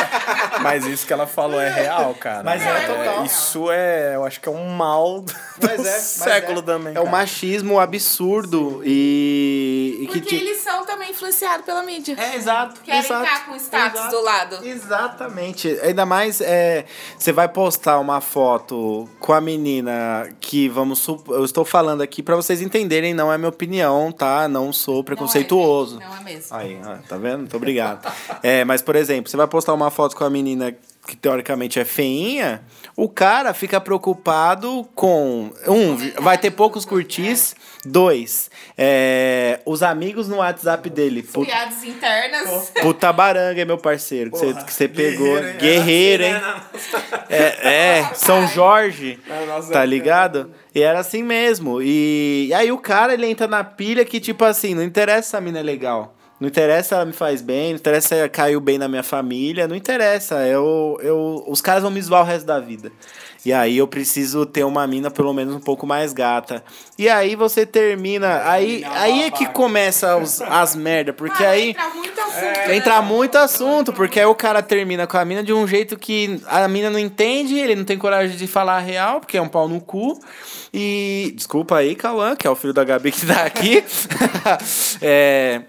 [0.62, 2.42] Mas isso que ela falou é real, cara.
[2.42, 3.24] Mas é total.
[3.24, 6.62] Isso é, eu acho que é um mal do Mas é, mas século é.
[6.62, 6.94] também.
[6.94, 7.16] É o cara.
[7.16, 9.98] machismo absurdo e.
[10.00, 12.16] e que Porque te- eles são também influenciados pela mídia.
[12.18, 12.80] É, exato.
[12.80, 14.16] Querem exato, estar com status exato.
[14.16, 14.66] do lado.
[14.66, 15.78] Exatamente.
[15.82, 16.84] Ainda mais, é,
[17.18, 22.36] você vai postar uma foto com a menina que, vamos eu estou falando aqui pra
[22.36, 24.48] vocês entenderem, não é minha opinião, tá?
[24.48, 26.00] Não sou preconceituoso.
[26.00, 26.56] Não é mesmo.
[26.56, 27.38] Aí, tá vendo?
[27.38, 28.10] Muito obrigado.
[28.42, 30.74] É, mas, por exemplo, você vai postar uma foto com a menina
[31.06, 32.62] que teoricamente é feinha,
[32.96, 35.50] o cara fica preocupado com.
[35.68, 37.54] Um, vai ter poucos curtis.
[37.88, 41.22] Dois, é, os amigos no WhatsApp dele.
[41.22, 42.72] Put- Piadas internas.
[42.82, 45.26] Puta baranga, meu parceiro, que você, que você pegou.
[45.36, 45.56] guerreiro, hein?
[45.60, 46.34] Guerreiro, hein?
[47.28, 50.50] É, é, São Jorge, Na nossa tá ligado?
[50.74, 51.80] E era assim mesmo.
[51.80, 55.36] E, e aí o cara, ele entra na pilha que, tipo assim, não interessa se
[55.36, 56.15] a mina é legal.
[56.38, 59.02] Não interessa se ela me faz bem, não interessa se ela caiu bem na minha
[59.02, 60.46] família, não interessa.
[60.46, 62.92] Eu, eu, os caras vão me zoar o resto da vida.
[63.46, 66.64] E aí eu preciso ter uma mina pelo menos um pouco mais gata.
[66.98, 68.42] E aí você termina.
[68.44, 71.70] Aí, aí é que começa os, as merda, porque aí.
[71.70, 72.70] Entra muito assunto.
[72.72, 76.42] Entra muito assunto, porque aí o cara termina com a mina de um jeito que
[76.48, 79.48] a mina não entende, ele não tem coragem de falar a real, porque é um
[79.48, 80.18] pau no cu.
[80.74, 81.32] E.
[81.36, 83.84] Desculpa aí, Cauã, que é o filho da Gabi que tá aqui.
[85.00, 85.62] é,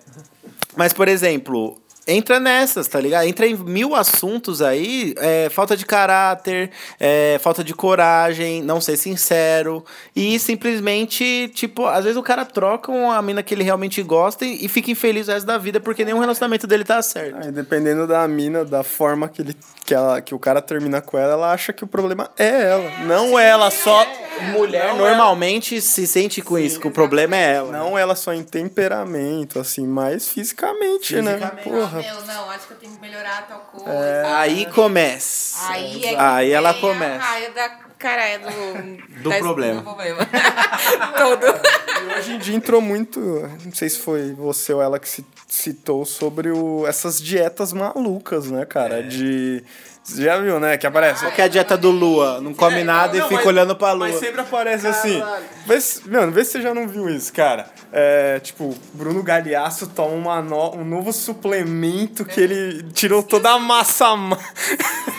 [0.78, 1.82] mas, por exemplo.
[2.08, 3.26] Entra nessas, tá ligado?
[3.26, 8.96] Entra em mil assuntos aí, é, falta de caráter, é, falta de coragem, não ser
[8.96, 9.84] sincero.
[10.16, 14.66] E simplesmente, tipo, às vezes o cara troca uma mina que ele realmente gosta e,
[14.66, 17.38] e fica infeliz o resto da vida porque nenhum relacionamento dele tá certo.
[17.44, 21.18] Aí, dependendo da mina, da forma que, ele, que, ela, que o cara termina com
[21.18, 22.90] ela, ela acha que o problema é ela.
[23.06, 24.06] Não ela só.
[24.54, 27.72] Mulher Não normalmente se sente com isso, que o problema é ela.
[27.72, 31.38] Não ela só em temperamento, assim, mas fisicamente, né?
[31.38, 31.97] Fisicamente.
[32.02, 32.14] Porra.
[32.16, 34.38] Meu, não, acho que eu tenho que melhorar tal coisa.
[34.38, 35.72] Aí começa.
[35.72, 37.16] Aí é Aí ela começa.
[37.24, 39.76] A raia da caralho do, Do da- problema.
[39.82, 40.20] Do problema.
[41.18, 41.46] Todo.
[41.46, 43.20] E hoje em dia entrou muito,
[43.66, 48.50] não sei se foi você ou ela que ci- citou sobre o, essas dietas malucas,
[48.52, 49.02] né, cara?
[49.04, 49.64] De.
[50.08, 50.78] Você já viu, né?
[50.78, 51.20] Que aparece.
[51.26, 52.40] Qual que é a dieta do Lua?
[52.40, 54.08] Não come nada e Não, fica mas- olhando pra lua.
[54.08, 55.22] Mas sempre aparece assim.
[55.66, 57.70] Vê se, mano, vê se você já não viu isso, cara.
[57.92, 63.60] É, tipo, Bruno Galhaço toma uma no- um novo suplemento que ele tirou toda a
[63.60, 64.16] massa.
[64.16, 64.38] ma-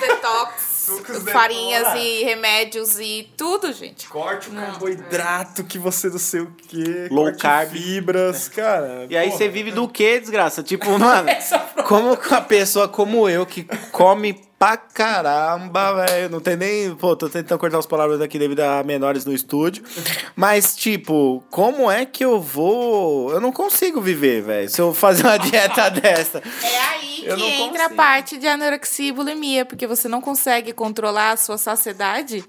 [0.01, 0.91] Detox,
[1.33, 4.09] farinhas e remédios e tudo, gente.
[4.09, 7.09] Corte o carboidrato que você não sei o quê.
[7.11, 7.71] Low carb.
[7.73, 9.07] fibras, cara.
[9.11, 9.39] E aí porra.
[9.39, 10.63] você vive do quê, desgraça?
[10.63, 11.29] Tipo, mano,
[11.87, 16.29] como que uma pessoa como eu, que come pra caramba, velho.
[16.31, 16.95] Não tem nem.
[16.95, 19.85] Pô, tô tentando cortar as palavras aqui devido a menores no estúdio.
[20.35, 23.31] Mas, tipo, como é que eu vou.
[23.33, 24.69] Eu não consigo viver, velho.
[24.69, 26.43] Se eu fazer uma dieta dessa.
[26.63, 27.95] É aí Eu que entra a consigo.
[27.97, 32.45] parte de anorexia e bulimia, porque você não consegue controlar a sua saciedade.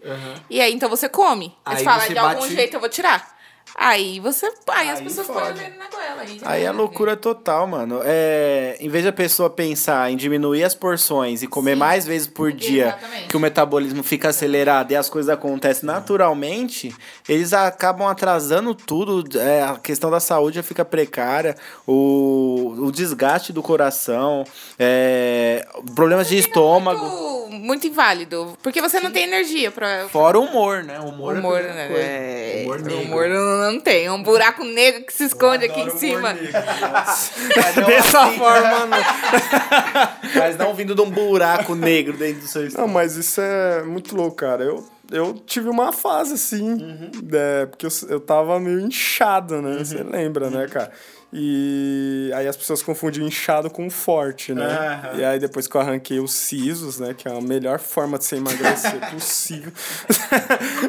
[0.50, 1.56] E aí, então você come.
[1.66, 3.39] Aí, Aí você fala, você de algum bate- jeito eu vou tirar.
[3.76, 4.52] Aí você.
[4.70, 5.40] Aí, as Aí pessoas fode.
[5.40, 6.22] põem o veneno na goela.
[6.22, 8.02] Aí, Aí é loucura total, mano.
[8.04, 11.80] É, em vez da pessoa pensar em diminuir as porções e comer Sim.
[11.80, 13.28] mais vezes por dia, Exatamente.
[13.28, 16.94] que o metabolismo fica acelerado e as coisas acontecem naturalmente,
[17.28, 19.24] eles acabam atrasando tudo.
[19.40, 21.56] é, a questão da saúde já fica precária,
[21.88, 24.44] o, o desgaste do coração,
[24.78, 27.06] é, problemas de estômago.
[27.06, 28.58] Muito, muito inválido.
[28.62, 30.08] Porque você não tem energia pra.
[30.10, 31.00] Fora o humor, né?
[31.00, 31.90] O humor, Humor, é primeira né?
[32.00, 33.30] É, Humor humor
[33.60, 34.10] não, não tem.
[34.10, 36.34] Um buraco negro que se esconde aqui em cima.
[36.34, 38.98] Mas não Dessa assim, forma, não.
[40.36, 42.94] Mas não vindo de um buraco negro dentro do seu Não, estômago.
[42.94, 44.64] mas isso é muito louco, cara.
[44.64, 47.12] Eu, eu tive uma fase assim, Uhum.
[47.34, 49.80] é, porque eu, eu tava meio inchado, né?
[49.84, 50.92] Você lembra, né, cara?
[51.32, 54.66] E aí as pessoas confundiam inchado com forte, né?
[54.66, 55.20] Aham.
[55.20, 57.14] E aí depois que eu arranquei os sisos, né?
[57.16, 59.72] Que é a melhor forma de você emagrecer possível.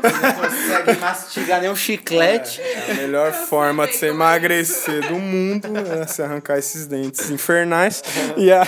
[0.03, 2.61] não consegue mastigar nem um chiclete.
[2.61, 8.03] É a melhor forma de você emagrecer do mundo é você arrancar esses dentes infernais.
[8.37, 8.66] E aí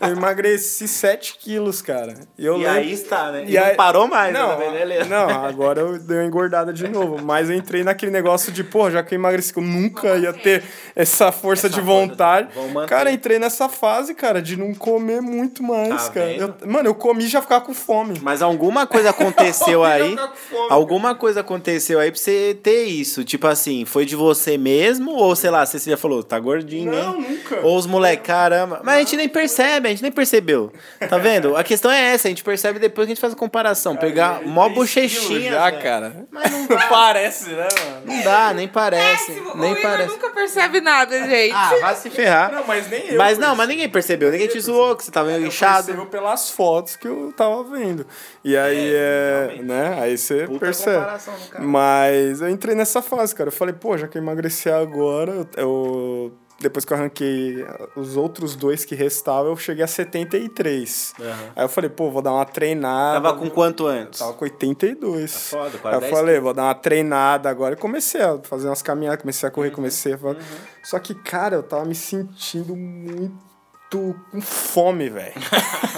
[0.00, 2.14] eu emagreci 7 quilos, cara.
[2.38, 3.44] E, eu E lembro- aí está, né?
[3.44, 4.70] E, E não aí- parou mais, não, né?
[4.70, 5.08] Beleza.
[5.08, 7.20] não, agora eu dei uma engordada de novo.
[7.24, 10.32] Mas eu entrei naquele negócio de, pô, já que eu emagreci, que eu nunca ia
[10.32, 10.62] ter
[10.94, 12.48] essa força de vontade.
[12.88, 16.32] Cara, entrei nessa fase, cara, de não comer muito mais, Tá cara.
[16.32, 18.18] Eu- mano, eu comi e já ficava com fome.
[18.22, 20.16] Mas alguma coisa aconteceu Eu aí.
[20.16, 23.24] fome, Alguma coisa aconteceu aí pra você ter isso.
[23.24, 25.12] Tipo assim, foi de você mesmo?
[25.12, 27.26] Ou sei lá, a Cecília falou, tá gordinho, Não, hein?
[27.30, 27.60] nunca.
[27.66, 28.80] Ou os moleques, caramba.
[28.84, 30.72] Mas a gente nem percebe, a gente nem percebeu.
[31.08, 31.56] Tá vendo?
[31.56, 33.96] A questão é essa, a gente percebe depois que a gente faz a comparação.
[33.96, 35.50] Pegar mó bochechinha.
[35.52, 36.26] já, cara.
[36.30, 36.76] Mas não dá.
[36.88, 38.02] Parece, né, mano?
[38.06, 39.26] Não dá, nem parece.
[39.26, 39.50] Péssimo.
[39.52, 40.08] o nem Igor parece.
[40.10, 41.52] nunca percebe nada, gente.
[41.54, 42.52] Ah, vai se ferrar.
[42.52, 43.18] Não, mas nem eu.
[43.18, 45.86] Mas não, mas ninguém percebeu, ninguém te zoou que você tava Eu inchado.
[45.86, 48.06] percebo pelas fotos que eu tava vendo.
[48.44, 49.98] E aí, é, né?
[50.00, 50.96] Aí você Puta percebe.
[50.98, 51.64] comparação no cara.
[51.64, 53.48] Mas eu entrei nessa fase, cara.
[53.48, 56.32] Eu falei, pô, já que eu emagreci agora, eu- eu.
[56.58, 61.12] Depois que eu arranquei os outros dois que restavam, eu cheguei a 73.
[61.54, 63.20] Aí eu falei, pô, vou dar uma treinada.
[63.20, 64.20] Tava com quanto antes?
[64.20, 65.32] Tava com 82.
[65.32, 67.74] Tá foda, quase Aí eu 10 falei, vou dar uma treinada agora.
[67.74, 69.54] E comecei a fazer umas caminhadas, comecei a Uhum.
[69.54, 70.38] correr, comecei a fazer.
[70.82, 73.45] Só que, cara, eu tava me sentindo muito
[73.90, 75.32] com fome, velho.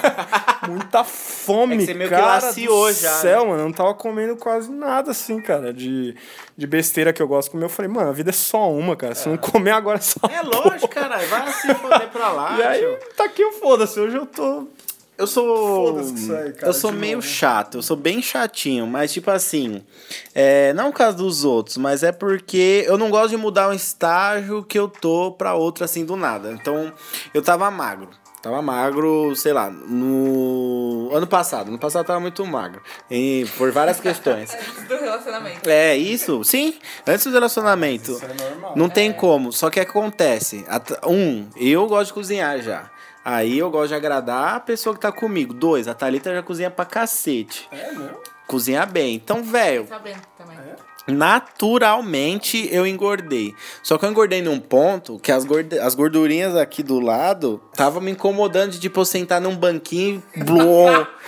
[0.69, 2.27] Muita fome, É que você meio que cara.
[2.27, 3.17] laciou do já, né?
[3.21, 3.61] céu, mano.
[3.61, 6.15] Eu não tava comendo quase nada, assim, cara, de,
[6.57, 7.65] de besteira que eu gosto de comer.
[7.65, 9.15] Eu falei, mano, a vida é só uma, cara.
[9.15, 10.21] Se não comer agora é só.
[10.29, 11.27] É lógico, caralho.
[11.29, 12.59] Vai se foder pra lá.
[12.59, 12.99] E aí, tio.
[13.17, 13.99] tá aqui o foda-se.
[13.99, 14.69] Hoje eu tô.
[15.19, 15.97] Eu sou.
[15.97, 17.27] Cara, eu sou meio novo.
[17.27, 19.85] chato, eu sou bem chatinho, mas tipo assim.
[20.33, 23.73] É, não por causa dos outros, mas é porque eu não gosto de mudar um
[23.73, 26.53] estágio que eu tô pra outro assim do nada.
[26.53, 26.93] Então,
[27.35, 28.09] eu tava magro.
[28.41, 31.73] Tava magro, sei lá, no ano passado.
[31.73, 32.81] No passado eu tava muito magro.
[33.11, 34.57] E por várias questões.
[34.87, 35.69] Do relacionamento.
[35.69, 36.79] É, isso, sim.
[37.05, 38.13] Antes do relacionamento.
[38.13, 38.73] Isso é normal.
[38.77, 39.53] Não tem como.
[39.53, 40.65] Só que acontece.
[41.05, 42.89] Um, eu gosto de cozinhar já.
[43.25, 45.53] Aí eu gosto de agradar a pessoa que tá comigo.
[45.53, 47.69] Dois, a Thalita já cozinha pra cacete.
[47.71, 48.21] É, meu.
[48.47, 49.15] Cozinha bem.
[49.17, 50.57] Então, velho, Sabendo também.
[51.07, 53.55] naturalmente eu engordei.
[53.83, 58.01] Só que eu engordei num ponto que as, gorde- as gordurinhas aqui do lado tava
[58.01, 60.23] me incomodando de tipo eu sentar num banquinho.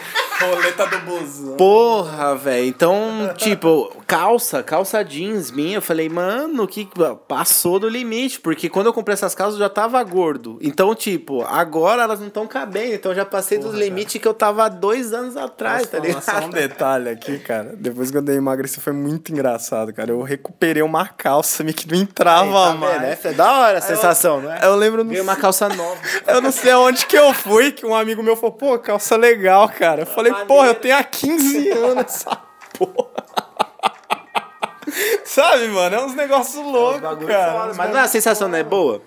[0.40, 1.56] Roleta do busão.
[1.56, 2.66] Porra, velho.
[2.66, 6.88] Então, tipo, calça, calça jeans minha, eu falei, mano, que
[7.28, 10.58] passou do limite, porque quando eu comprei essas calças eu já tava gordo.
[10.62, 14.32] Então, tipo, agora elas não estão cabendo, então eu já passei dos limites que eu
[14.32, 16.68] tava dois anos atrás, Posso tá falar só um ligado?
[16.68, 17.74] detalhe aqui, cara.
[17.76, 20.10] Depois que eu dei emagreci foi muito engraçado, cara.
[20.10, 23.02] Eu recuperei uma calça minha que não entrava Tá mais.
[23.02, 24.60] Essa é da hora a sensação, não é?
[24.64, 25.98] Eu lembro no Ganhei uma calça nova.
[26.26, 29.68] Eu não sei aonde que eu fui, que um amigo meu falou, pô, calça legal,
[29.68, 29.89] cara.
[29.98, 30.48] Eu falei, Maneiro.
[30.48, 32.36] porra, eu tenho há 15 anos essa
[32.78, 33.10] porra.
[35.24, 35.94] Sabe, mano?
[35.96, 37.52] É uns negócios loucos, Bagulho cara.
[37.52, 39.00] foda, Mas não, a sensação não é boa?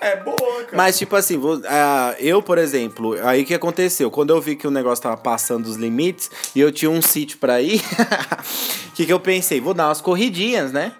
[0.00, 0.68] É boa, cara.
[0.72, 4.10] Mas, tipo assim, vou- ah, eu, por exemplo, aí o que aconteceu?
[4.10, 7.38] Quando eu vi que o negócio tava passando dos limites e eu tinha um sítio
[7.38, 7.80] pra ir,
[8.90, 9.60] o que, que eu pensei?
[9.60, 10.92] Vou dar umas corridinhas, né?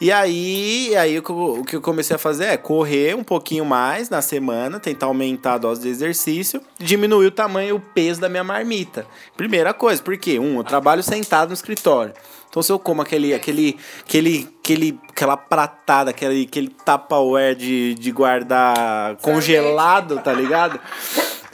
[0.00, 3.22] E aí, aí o que eu- o que eu comecei a fazer é correr um
[3.24, 7.80] pouquinho mais na semana, tentar aumentar a dose de exercício, diminuir o tamanho e o
[7.80, 9.06] peso da minha marmita.
[9.36, 12.12] Primeira coisa, porque, um, eu trabalho sentado no escritório.
[12.50, 13.76] Então, se eu como aquele, aquele,
[14.06, 20.78] aquele, aquele, aquela pratada, aquele, aquele tupperware de, de guardar congelado, tá ligado?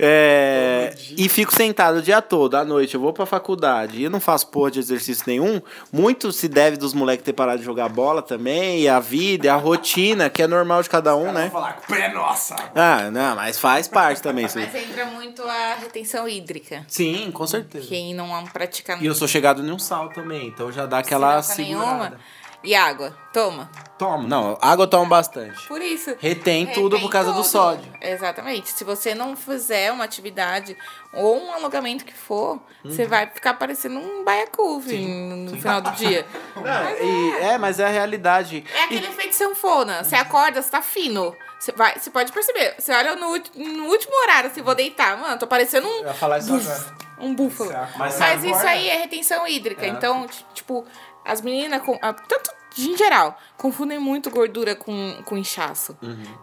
[0.03, 4.11] É, e fico sentado o dia todo, à noite, eu vou pra faculdade e eu
[4.11, 5.61] não faço porra de exercício nenhum.
[5.93, 9.49] Muito se deve dos moleques ter parado de jogar bola também, e a vida, e
[9.49, 11.51] a rotina, que é normal de cada um, né?
[11.51, 12.57] falar que o pé é nossa.
[12.75, 14.47] Ah, não, mas faz parte também.
[14.47, 14.59] isso.
[14.59, 16.85] Mas entra muito a retenção hídrica.
[16.89, 17.87] Sim, com certeza.
[17.87, 21.43] Quem não pratica E eu sou chegado em um sal também, então já dá aquela
[21.43, 22.19] sinuca segurada.
[22.63, 23.17] E água?
[23.33, 23.71] Toma.
[23.99, 25.67] Tomo, não, água eu tomo bastante.
[25.67, 26.15] Por isso.
[26.19, 27.47] Retém tudo por causa do tudo.
[27.49, 27.91] sódio.
[28.01, 28.71] Exatamente.
[28.71, 30.77] Se você não fizer uma atividade
[31.13, 32.55] ou um alongamento que for,
[32.85, 32.91] Uhum.
[32.91, 36.27] você vai ficar parecendo um baiacuve no final do dia.
[36.57, 38.65] Não, e- é, mas é a realidade.
[38.75, 40.03] É aquele efeito sanfona.
[40.05, 41.35] Você acorda, você tá fino.
[41.59, 42.75] Você, vai, você pode perceber.
[42.79, 45.17] Você olha no, no último horário, assim, vou deitar.
[45.19, 46.97] Mano, tô parecendo um, ia falar isso agora.
[47.19, 47.71] um búfalo.
[47.99, 49.87] Mas Mas, isso aí é retenção hídrica.
[49.87, 50.87] Então, t- tipo,
[51.25, 55.97] as meninas, com, ah, tanto em geral, confundem muito gordura com, com inchaço.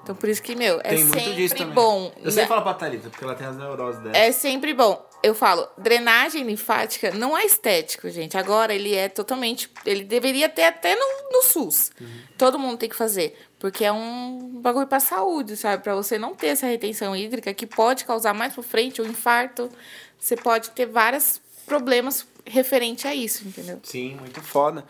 [0.03, 2.11] Então, por isso que, meu, é Tem sempre bom.
[2.17, 2.47] Eu sempre né?
[2.47, 4.17] falo pra Thalita, porque ela tem as neuroses dela.
[4.17, 5.05] É sempre bom.
[5.23, 8.37] Eu falo, drenagem linfática não é estético, gente.
[8.37, 9.71] Agora ele é totalmente.
[9.85, 11.91] Ele deveria ter até no, no SUS.
[12.37, 13.35] Todo mundo tem que fazer.
[13.57, 15.81] Porque é um bagulho pra saúde, sabe?
[15.81, 19.71] Pra você não ter essa retenção hídrica que pode causar mais pra frente um infarto.
[20.19, 23.79] Você pode ter vários problemas referente a isso, entendeu?
[23.83, 24.85] Sim, muito foda.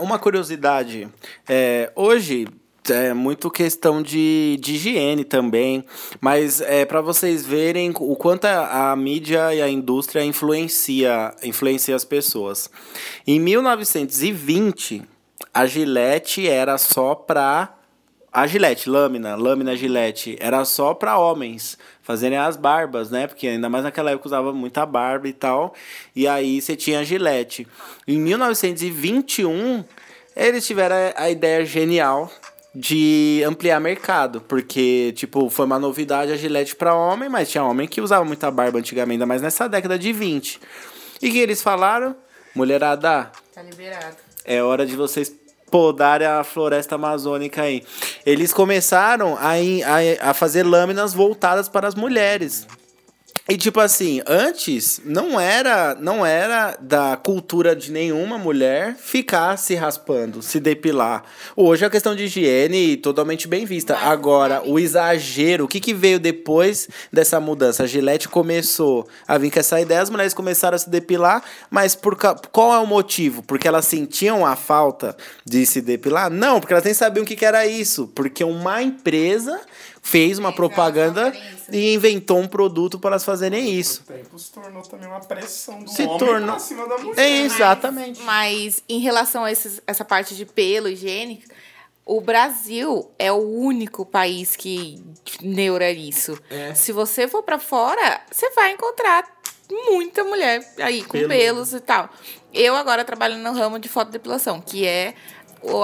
[0.00, 1.08] Uma curiosidade.
[1.48, 2.46] É, hoje
[2.90, 5.84] é muito questão de, de higiene também,
[6.20, 11.96] mas é para vocês verem o quanto a, a mídia e a indústria influencia, influencia
[11.96, 12.68] as pessoas.
[13.26, 15.02] Em 1920,
[15.52, 17.74] a Gillette era só pra
[18.34, 23.26] a Gillette, lâmina, lâmina Gillette, era só para homens fazerem as barbas, né?
[23.28, 25.72] Porque ainda mais naquela época usava muita barba e tal.
[26.16, 27.66] E aí você tinha a Gillette.
[28.06, 29.84] Em 1921,
[30.36, 32.30] eles tiveram a- ideia genial
[32.74, 37.86] de ampliar mercado, porque tipo, foi uma novidade a Gillette para homem, mas tinha homem
[37.86, 40.60] que usava muita barba antigamente, ainda mais nessa década de 20.
[41.22, 42.16] E o que eles falaram?
[42.54, 44.16] Mulherada, Tá liberado.
[44.44, 45.32] é hora de vocês
[45.74, 47.82] podarem a floresta amazônica aí.
[48.24, 52.64] Eles começaram a, a, a fazer lâminas voltadas para as mulheres.
[53.46, 59.74] E tipo assim, antes não era não era da cultura de nenhuma mulher ficar se
[59.74, 61.22] raspando, se depilar.
[61.54, 63.98] Hoje é questão de higiene totalmente bem vista.
[63.98, 67.82] Agora, o exagero, o que, que veio depois dessa mudança?
[67.82, 71.94] A Gillette começou a vir com essa ideia, as mulheres começaram a se depilar, mas
[71.94, 73.42] por qual é o motivo?
[73.42, 75.14] Porque elas sentiam a falta
[75.44, 76.30] de se depilar?
[76.30, 78.10] Não, porque elas nem sabiam o que, que era isso.
[78.14, 79.60] Porque uma empresa
[80.06, 81.34] fez uma propaganda
[81.72, 84.02] e inventou um produto para elas fazerem isso.
[84.02, 87.18] O tempo se tornou também uma pressão do Se homem tornou- pra cima da mulher.
[87.18, 88.20] É exatamente.
[88.22, 91.44] Mas em relação a esses, essa parte de pelo higiênico,
[92.04, 95.02] o Brasil é o único país que
[95.40, 96.38] neura isso.
[96.50, 96.74] É.
[96.74, 99.24] Se você for pra fora, você vai encontrar
[99.70, 101.28] muita mulher aí com Pelo.
[101.30, 102.10] pelos e tal.
[102.52, 105.14] Eu agora trabalho no ramo de fotodepilação, que é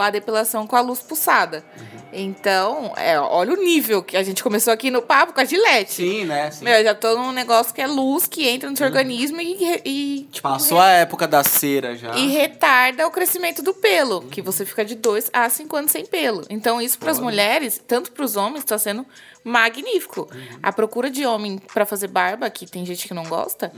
[0.01, 1.65] a depilação com a luz pulsada.
[1.77, 2.01] Uhum.
[2.13, 5.93] Então, é, olha o nível que a gente começou aqui no papo com a Gillette.
[5.93, 6.51] Sim, né?
[6.61, 9.81] Meu, eu já tô num negócio que é luz que entra no seu organismo e,
[9.85, 12.17] e tipo, Passou a época da cera já.
[12.17, 16.05] e retarda o crescimento do pelo, que você fica de 2 a 5 anos sem
[16.05, 16.45] pelo.
[16.51, 19.07] Então, isso para as mulheres, tanto para os homens, está sendo
[19.45, 20.29] magnífico.
[20.63, 23.73] A procura de homem para fazer barba, que tem gente que não gosta,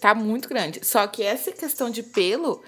[0.00, 0.80] tá muito grande.
[0.82, 2.62] Só que essa questão de pelo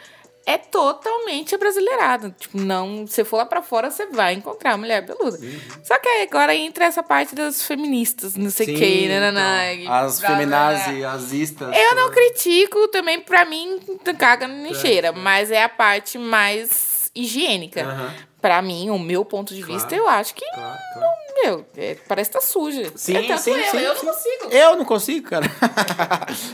[0.46, 2.34] é totalmente abrasileirada.
[2.38, 5.38] Tipo, não, se for lá para fora, você vai encontrar mulher peluda.
[5.82, 9.92] Só que aí agora entra essa parte das feministas, não sei o que, né, então,
[9.92, 11.76] as feminazes, as istas.
[11.76, 13.78] eu não critico também, pra mim,
[14.18, 17.82] caga nem cheira, mas é a parte mais higiênica.
[17.84, 18.14] Aham.
[18.40, 20.02] Pra mim, o meu ponto de vista, Claro.
[20.04, 21.12] eu acho que, Claro, claro.
[21.44, 22.90] meu, é, parece que tá suja.
[22.96, 24.06] Sim, é sim, eu, sim, eu sim.
[24.06, 24.44] não consigo.
[24.50, 25.44] Eu não consigo, cara.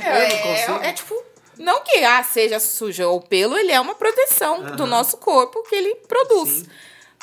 [0.03, 0.79] É, eu não consigo.
[0.85, 1.15] é, é tipo,
[1.59, 3.09] não que ah, seja suja.
[3.09, 6.65] O pelo, ele é uma proteção do nosso corpo que ele produz.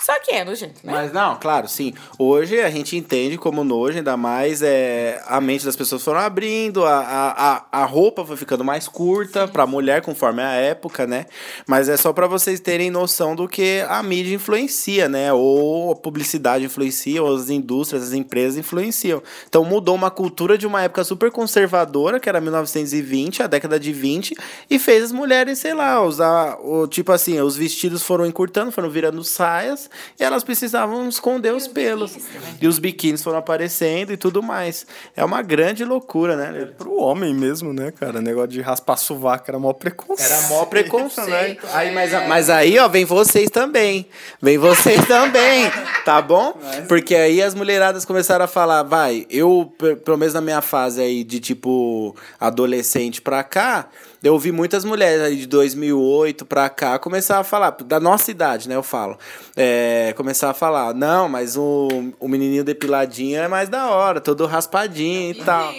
[0.04, 0.91] Só que é nojento, né?
[0.91, 1.93] Mas não, claro, sim.
[2.20, 6.84] Hoje a gente entende como nojo, ainda mais é, a mente das pessoas foram abrindo,
[6.86, 11.26] a, a, a- a roupa foi ficando mais curta pra mulher, conforme a época, né?
[11.66, 15.32] Mas é só pra vocês terem noção do que a mídia influencia, né?
[15.32, 19.24] Ou a publicidade influencia, ou as indústrias, as empresas influenciam.
[19.47, 23.93] Então mudou uma cultura de uma época super conservadora, que era 1920, a década de
[23.93, 24.36] 20,
[24.70, 28.89] e fez as mulheres, sei lá, usar, o, tipo assim, os vestidos foram encurtando, foram
[28.89, 32.15] virando saias, elas precisavam esconder os pelos.
[32.61, 34.85] E os biquínis foram aparecendo e tudo mais.
[35.15, 36.65] É uma grande loucura, né?
[36.77, 38.21] Pro homem mesmo, né, cara?
[38.21, 40.31] Negócio de raspar sovaco era mó preconceito.
[40.31, 41.67] Era mó preconceito.
[41.73, 44.07] Aí, mas, mas aí, ó, vem vocês também.
[44.41, 45.71] Vem vocês também,
[46.05, 46.53] tá bom?
[46.87, 51.01] Porque aí as mulheradas começaram a falar, vai, eu, pe- pelo menos na minha fase
[51.01, 53.87] aí de tipo adolescente pra cá,
[54.24, 58.69] eu ouvi muitas mulheres aí de 2008 pra cá começar a falar, da nossa idade,
[58.69, 59.17] né, eu falo.
[59.55, 64.45] É, começar a falar, não, mas o, o menininho depiladinho é mais da hora, todo
[64.45, 65.74] raspadinho e tal.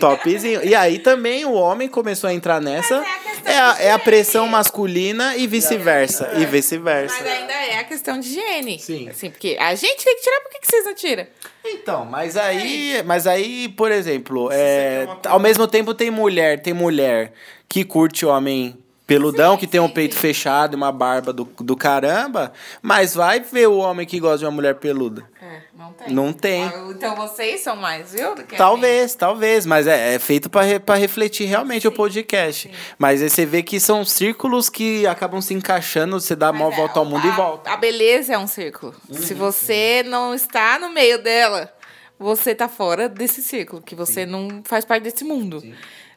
[0.00, 0.64] Topzinho.
[0.64, 3.00] E aí também o homem começou a entrar nessa.
[3.00, 6.30] Mas é a É a, é pressão masculina e vice-versa.
[6.36, 7.16] E vice-versa.
[7.20, 8.78] Mas ainda é a questão de higiene.
[8.78, 9.08] Sim.
[9.08, 11.26] Assim, porque a gente tem que tirar, por que que vocês não tiram?
[11.64, 17.32] Então, mas aí, mas aí, por exemplo, é, ao mesmo tempo tem mulher, tem mulher
[17.70, 20.20] que curte homem peludão, que tem um sim, peito sim.
[20.20, 24.44] fechado e uma barba do, do caramba, mas vai ver o homem que gosta de
[24.44, 25.24] uma mulher peluda.
[25.42, 26.14] É, não tem.
[26.14, 26.62] Não tem.
[26.64, 28.36] Ah, Então vocês são mais, viu?
[28.36, 32.70] do que a Talvez, talvez, mas é, é feito para refletir realmente o podcast.
[32.98, 36.72] Mas aí você vê que são círculos que acabam se encaixando, você dá Mas uma
[36.72, 37.70] é, volta ao mundo e a- volta.
[37.70, 38.94] A beleza é um círculo.
[39.10, 41.72] Se você não está no meio dela,
[42.16, 45.60] você tá fora desse círculo, que você não faz parte desse mundo.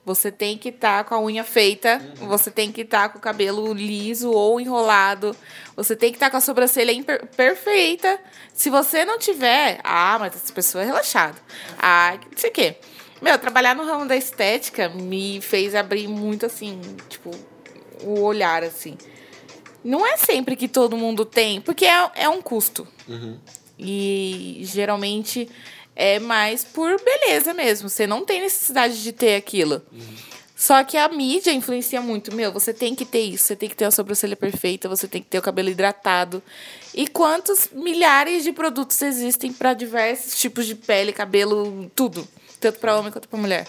[0.05, 3.71] Você tem que estar com a unha feita, você tem que estar com o cabelo
[3.73, 5.33] liso ou enrolado,
[5.77, 6.93] você tem que estar com a sobrancelha
[7.37, 8.19] perfeita.
[8.53, 11.37] Se você não tiver, ah, mas essa pessoa é relaxada.
[11.79, 12.75] Ah, não sei o quê.
[13.21, 17.31] Meu, trabalhar no ramo da estética me fez abrir muito assim, tipo,
[18.01, 18.97] o olhar assim.
[19.81, 22.85] Não é sempre que todo mundo tem, porque é, é um custo.
[23.79, 25.49] E geralmente
[25.95, 27.89] é mais por beleza mesmo.
[27.89, 29.81] Você não tem necessidade de ter aquilo.
[30.55, 32.33] Só que a mídia influencia muito.
[32.33, 35.21] Meu, você tem que ter isso, você tem que ter a sobrancelha perfeita, você tem
[35.21, 36.41] que ter o cabelo hidratado.
[36.93, 42.25] E quantos milhares de produtos existem para diversos tipos de pele, cabelo, tudo.
[42.61, 43.67] Tanto para homem quanto para mulher.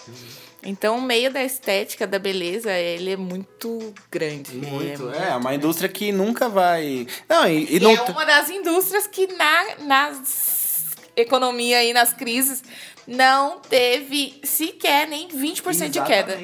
[0.63, 4.53] Então, o meio da estética, da beleza, ele é muito grande.
[4.55, 7.07] Muito, Ele é é, uma indústria que nunca vai.
[7.29, 7.91] Não, e, e e não.
[7.91, 10.54] é uma das indústrias que na nas
[11.17, 12.63] economia e nas crises
[13.07, 16.39] não teve sequer nem 20% de queda.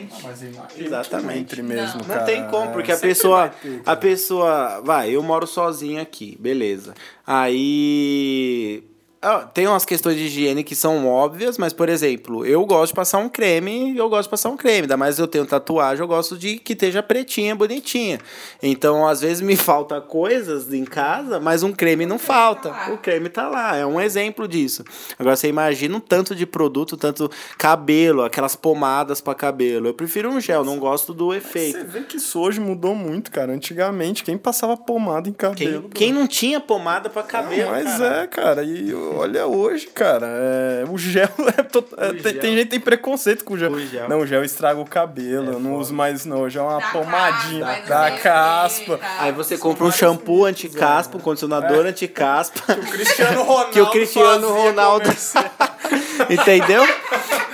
[0.77, 1.39] Exatamente.
[1.41, 2.25] Entre mesmo, Não cara.
[2.25, 3.49] tem como, porque a Sempre pessoa.
[3.49, 4.81] ter, A pessoa.
[4.83, 6.95] Vai, eu moro sozinho aqui, beleza.
[7.27, 8.85] Aí.
[9.23, 12.97] Ah, Tem umas questões de higiene que são óbvias, mas, por exemplo, eu gosto de
[12.97, 14.83] passar um creme, eu gosto de passar um creme.
[14.83, 18.19] Ainda mais eu tenho tatuagem, eu gosto de que esteja pretinha, bonitinha.
[18.63, 22.71] Então, às vezes me falta coisas em casa, mas um creme não falta.
[22.93, 24.83] O creme tá lá, é um exemplo disso.
[25.19, 29.89] Agora você imagina um tanto de produto, tanto cabelo, aquelas pomadas para cabelo.
[29.89, 31.77] Eu prefiro um gel, não gosto do efeito.
[31.79, 33.53] Você vê que isso hoje mudou muito, cara.
[33.53, 35.89] Antigamente, quem passava pomada em Quem, cabelo?
[35.91, 38.23] quem não tinha pomada pra cabelo, Mas cara?
[38.23, 42.41] é, cara, e olha hoje, cara, é, o gel é, to- é, tem, gel.
[42.41, 43.71] tem gente que tem preconceito com o gel.
[43.73, 44.09] O gel.
[44.09, 46.81] Não, o gel estraga o cabelo, eu não uso mais não, o gel é uma
[46.81, 48.93] Dá pomadinha, caspa, da caspa.
[48.95, 49.17] o tá?
[49.21, 52.73] Aí você compra um shampoo anti-caspa, um condicionador anti-caspa.
[52.73, 55.11] O Cristiano Ronaldo que o Cristiano Ronaldo.
[56.29, 56.85] Entendeu?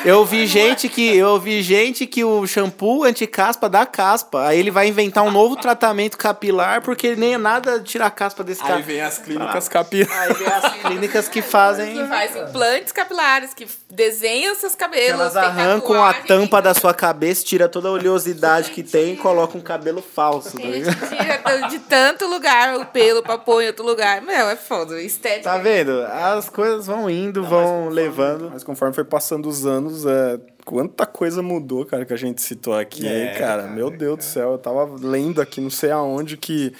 [0.06, 4.46] Eu vi gente que eu vi gente que o shampoo anti-caspa dá caspa.
[4.46, 8.44] Aí ele vai inventar um novo tratamento capilar porque nem é nada tira a caspa
[8.44, 8.76] desse cara.
[8.76, 10.12] Aí vem as clínicas capilares.
[10.12, 15.20] Aí vem as clínicas que fazem Que faz implantes capilares, que desenham seus cabelos.
[15.20, 19.58] elas arrancam a tampa da sua cabeça, tira toda a oleosidade que tem e coloca
[19.58, 20.52] um cabelo falso.
[20.52, 24.22] tá Tem gente tira de tanto lugar o pelo pra pôr em outro lugar.
[24.22, 25.02] Meu, é foda.
[25.02, 25.50] Estética.
[25.50, 26.02] Tá vendo?
[26.02, 28.50] As coisas vão indo, vão levando.
[28.52, 32.74] Mas conforme foi passando os anos, é, quanta coisa mudou, cara, que a gente citou
[32.74, 33.68] aqui, É, cara.
[33.68, 36.72] Meu Deus do céu, eu tava lendo aqui, não sei aonde, que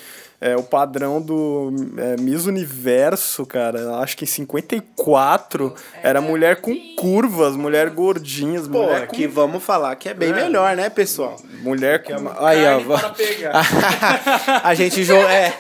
[0.47, 6.75] é, o padrão do é, Miss Universo, cara, acho que em 54 era mulher com
[6.97, 11.37] curvas, mulher gordinhas, Pô, mulher com aqui vamos falar que é bem melhor, né, pessoal?
[11.63, 12.13] Mulher com
[12.45, 12.81] Aí, ó.
[12.81, 14.61] carne para pegar.
[14.65, 15.53] a gente jo é,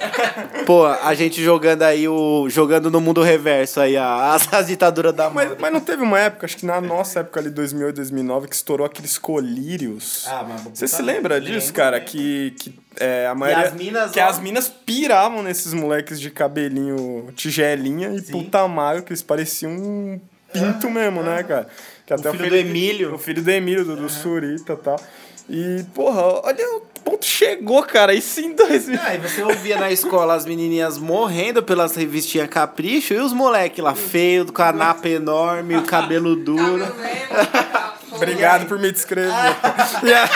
[0.64, 5.14] pô, a gente jogando aí o jogando no mundo reverso aí a, as, as ditaduras
[5.14, 8.48] da Mas, mas não teve uma época, acho que na nossa época ali, 2008, 2009,
[8.48, 10.24] que estourou aqueles colírios.
[10.28, 11.96] Ah, mas Você se tá- lembra lembro, disso, cara?
[11.96, 12.10] lembro.
[12.10, 13.68] Que, que é, a maioria...
[13.68, 14.26] as minas, que ó.
[14.26, 20.20] as minas piravam nesses moleques de cabelinho tigelinha e puta mago, que eles pareciam um
[20.52, 21.66] pinto mesmo, né, cara?
[22.04, 23.14] Que até filho do Emílio.
[23.14, 25.00] O filho do Emílio, do, do Surita e tal.
[25.48, 28.12] E, porra, olha o ponto chegou, cara.
[28.12, 29.00] Isso em 2000.
[29.02, 33.94] Aí você ouvia na escola as menininhas morrendo pelas revistinhas capricho e os moleques lá
[33.94, 36.84] feios, com a napa enorme, o cabelo duro.
[38.10, 39.30] Obrigado por me descrever.
[40.02, 40.28] e a...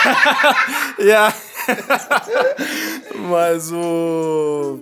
[0.99, 1.33] e a...
[3.29, 4.79] Mas o.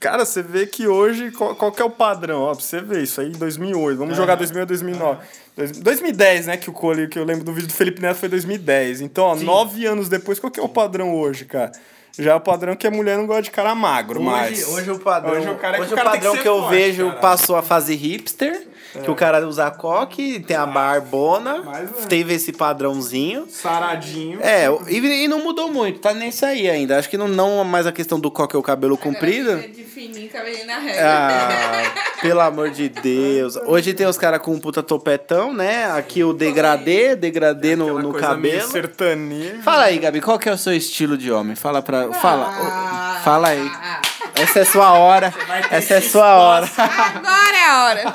[0.00, 2.40] Cara, você vê que hoje, qual, qual que é o padrão?
[2.40, 3.96] Ó, pra você ver, isso aí em 2008.
[3.98, 5.20] Vamos jogar 2008, 2009.
[5.56, 8.28] Dois- 2010, né, que o Cole, que eu lembro do vídeo do Felipe Neto foi
[8.28, 9.00] 2010.
[9.00, 11.70] Então, ó, nove anos depois, qual que é o padrão hoje, cara?
[12.18, 14.64] Já é o padrão que a mulher não gosta de cara magro, mas...
[14.64, 16.42] Hoje, hoje o padrão, Hoje o cara é que hoje o cara que padrão ser
[16.42, 17.18] que, eu forte, vejo cara.
[17.18, 17.20] É.
[17.20, 18.66] passou a fase hipster,
[19.04, 22.06] que o cara usa coque, tem a barbona, Mas é.
[22.06, 23.46] teve esse padrãozinho.
[23.48, 24.38] Saradinho.
[24.42, 26.98] É, e, e não mudou muito, tá nesse aí ainda.
[26.98, 29.56] Acho que não, não mais a questão do coque ou o cabelo comprido.
[29.68, 31.02] De fininho, cabelinho na régua.
[31.04, 31.82] Ah,
[32.20, 33.56] pelo amor de Deus.
[33.66, 35.86] Hoje tem os caras com um puta topetão, né?
[35.92, 38.72] Aqui o degradê, degradê no, Aquela no coisa meio cabelo.
[38.72, 39.62] sertanejo.
[39.62, 41.56] Fala aí, Gabi, qual que é o seu estilo de homem?
[41.56, 42.12] Fala pra.
[42.14, 42.46] Fala.
[42.48, 43.70] Ah, Fala aí.
[43.74, 44.00] ah,
[44.42, 45.34] Essa é sua hora.
[45.70, 46.70] Essa é sua hora.
[46.76, 48.14] Agora é a hora.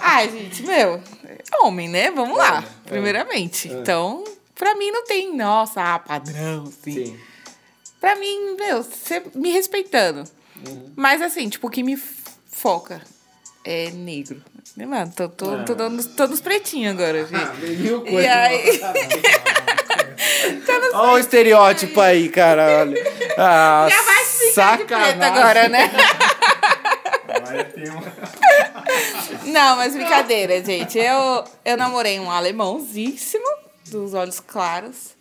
[0.00, 2.10] Ai, gente, meu, é homem, né?
[2.10, 3.68] Vamos lá, primeiramente.
[3.68, 4.22] Então,
[4.54, 7.18] pra mim não tem, nossa, ah, padrão, assim.
[8.00, 10.24] Pra mim, meu, você me respeitando.
[10.94, 12.00] Mas assim, tipo, o que me
[12.50, 13.02] foca
[13.64, 14.42] é negro.
[14.76, 18.10] Né, Mano, tô, tô, tô, dando, tô nos pretinhos agora, gente.
[18.10, 18.80] E aí.
[20.94, 22.80] Olha o estereótipo aí, cara.
[22.80, 23.02] Olha.
[23.38, 25.18] Ah, Já vai ficar de sacanagem.
[25.18, 25.90] preto agora, né?
[27.44, 30.98] Vai ter um- Não, mas brincadeira, gente.
[30.98, 33.44] Eu, eu namorei um alemãozíssimo,
[33.88, 35.14] dos olhos claros.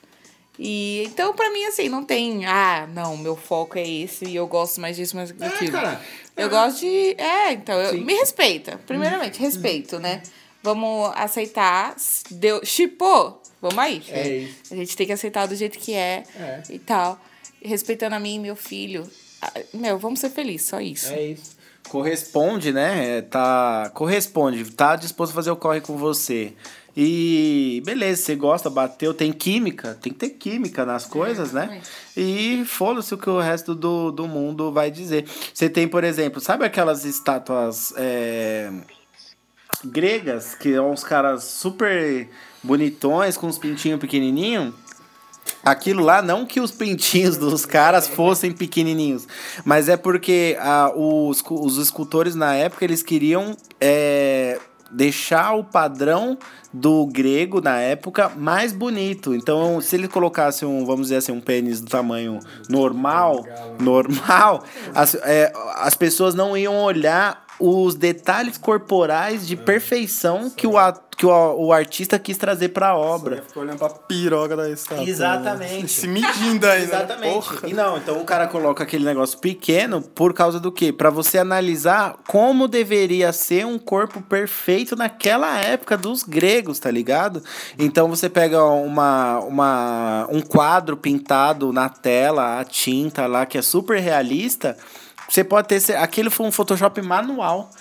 [0.59, 2.45] E então, pra mim, assim, não tem.
[2.45, 5.71] Ah, não, meu foco é esse e eu gosto mais disso, mais daquilo.
[5.71, 5.99] cara.
[6.37, 7.15] Eu gosto de.
[7.17, 8.79] É, então, eu, me respeita.
[8.85, 10.21] Primeiramente, respeito, né?
[10.61, 11.95] Vamos aceitar.
[12.29, 13.41] Deu, chipou?
[13.63, 14.03] Vamos aí.
[14.09, 14.73] É isso.
[14.73, 16.61] A gente tem que aceitar do jeito que é, É.
[16.69, 17.17] e tal.
[17.61, 19.09] Respeitando a mim e meu filho.
[19.41, 21.13] Ah, Meu, vamos ser felizes, só isso.
[21.13, 21.55] É isso.
[21.87, 23.17] Corresponde, né?
[23.19, 26.53] É, Tá, corresponde, tá disposto a fazer o corre com você.
[26.95, 31.81] E beleza, você gosta, bateu, tem química, tem que ter química nas coisas, né?
[32.15, 35.25] E foda-se o que o resto do, do mundo vai dizer.
[35.53, 38.69] Você tem, por exemplo, sabe aquelas estátuas é,
[39.85, 42.29] gregas, que são uns caras super
[42.63, 44.73] bonitões, com os pintinhos pequenininhos?
[45.63, 49.27] Aquilo lá, não que os pintinhos dos caras fossem pequenininhos,
[49.63, 54.59] mas é porque ah, os, os escultores na época eles queriam é,
[54.93, 56.37] deixar o padrão
[56.71, 59.33] do grego na época mais bonito.
[59.33, 62.39] Então, se ele colocasse um, vamos dizer assim, um pênis do tamanho
[62.69, 63.45] normal,
[63.79, 70.77] normal, as, é, as pessoas não iam olhar os detalhes corporais de perfeição que o,
[70.77, 71.29] a- que o,
[71.67, 73.43] o artista quis trazer para a obra.
[73.47, 75.03] Ficou olhando pra piroga da estátua.
[75.05, 75.09] né?
[75.09, 75.87] Exatamente.
[75.93, 76.85] Se medindo aí, né?
[76.85, 77.49] Exatamente.
[77.67, 80.91] E não, então o cara coloca aquele negócio pequeno por causa do quê?
[80.91, 87.43] Pra você analisar como deveria ser um corpo perfeito naquela época dos gregos, tá ligado?
[87.77, 93.61] Então você pega uma, uma um quadro pintado na tela, a tinta lá que é
[93.61, 94.75] super realista,
[95.33, 97.71] você pode ter aquele foi um Photoshop manual.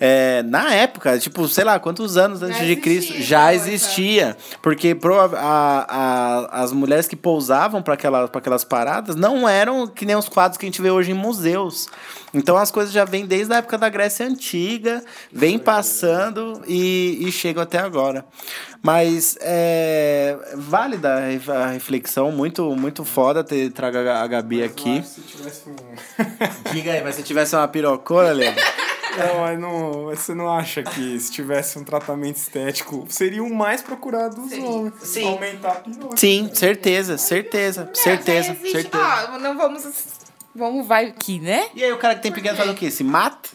[0.00, 3.68] É, na época, tipo, sei lá, quantos anos antes Já de Cristo já coisa.
[3.68, 4.36] existia.
[4.62, 9.88] Porque prova- a, a, as mulheres que pousavam para aquela, pra aquelas paradas não eram
[9.88, 11.88] que nem os quadros que a gente vê hoje em museus.
[12.32, 17.32] Então as coisas já vêm desde a época da Grécia Antiga, vem passando e, e
[17.32, 18.24] chegam até agora.
[18.82, 25.02] Mas é válida a ref- a reflexão, muito, muito foda ter trago a Gabi aqui.
[25.02, 25.74] Se tivesse um...
[26.72, 28.28] Diga aí, mas se tivesse uma pirocona?
[29.18, 33.82] Não, mas não, você não acha que se tivesse um tratamento estético seria o mais
[33.82, 34.94] procurado dos homens?
[35.02, 35.24] Sim.
[35.26, 36.16] Aumentar a.
[36.16, 39.30] Sim, certeza, certeza, certeza, existe, certeza.
[39.32, 39.84] ó, não vamos.
[40.54, 41.68] Vamos, vai aqui, né?
[41.74, 42.90] E aí o cara que tem pequeno faz o quê?
[42.90, 43.48] Se mata?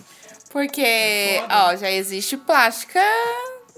[0.52, 3.02] Porque, ó, já existe plástica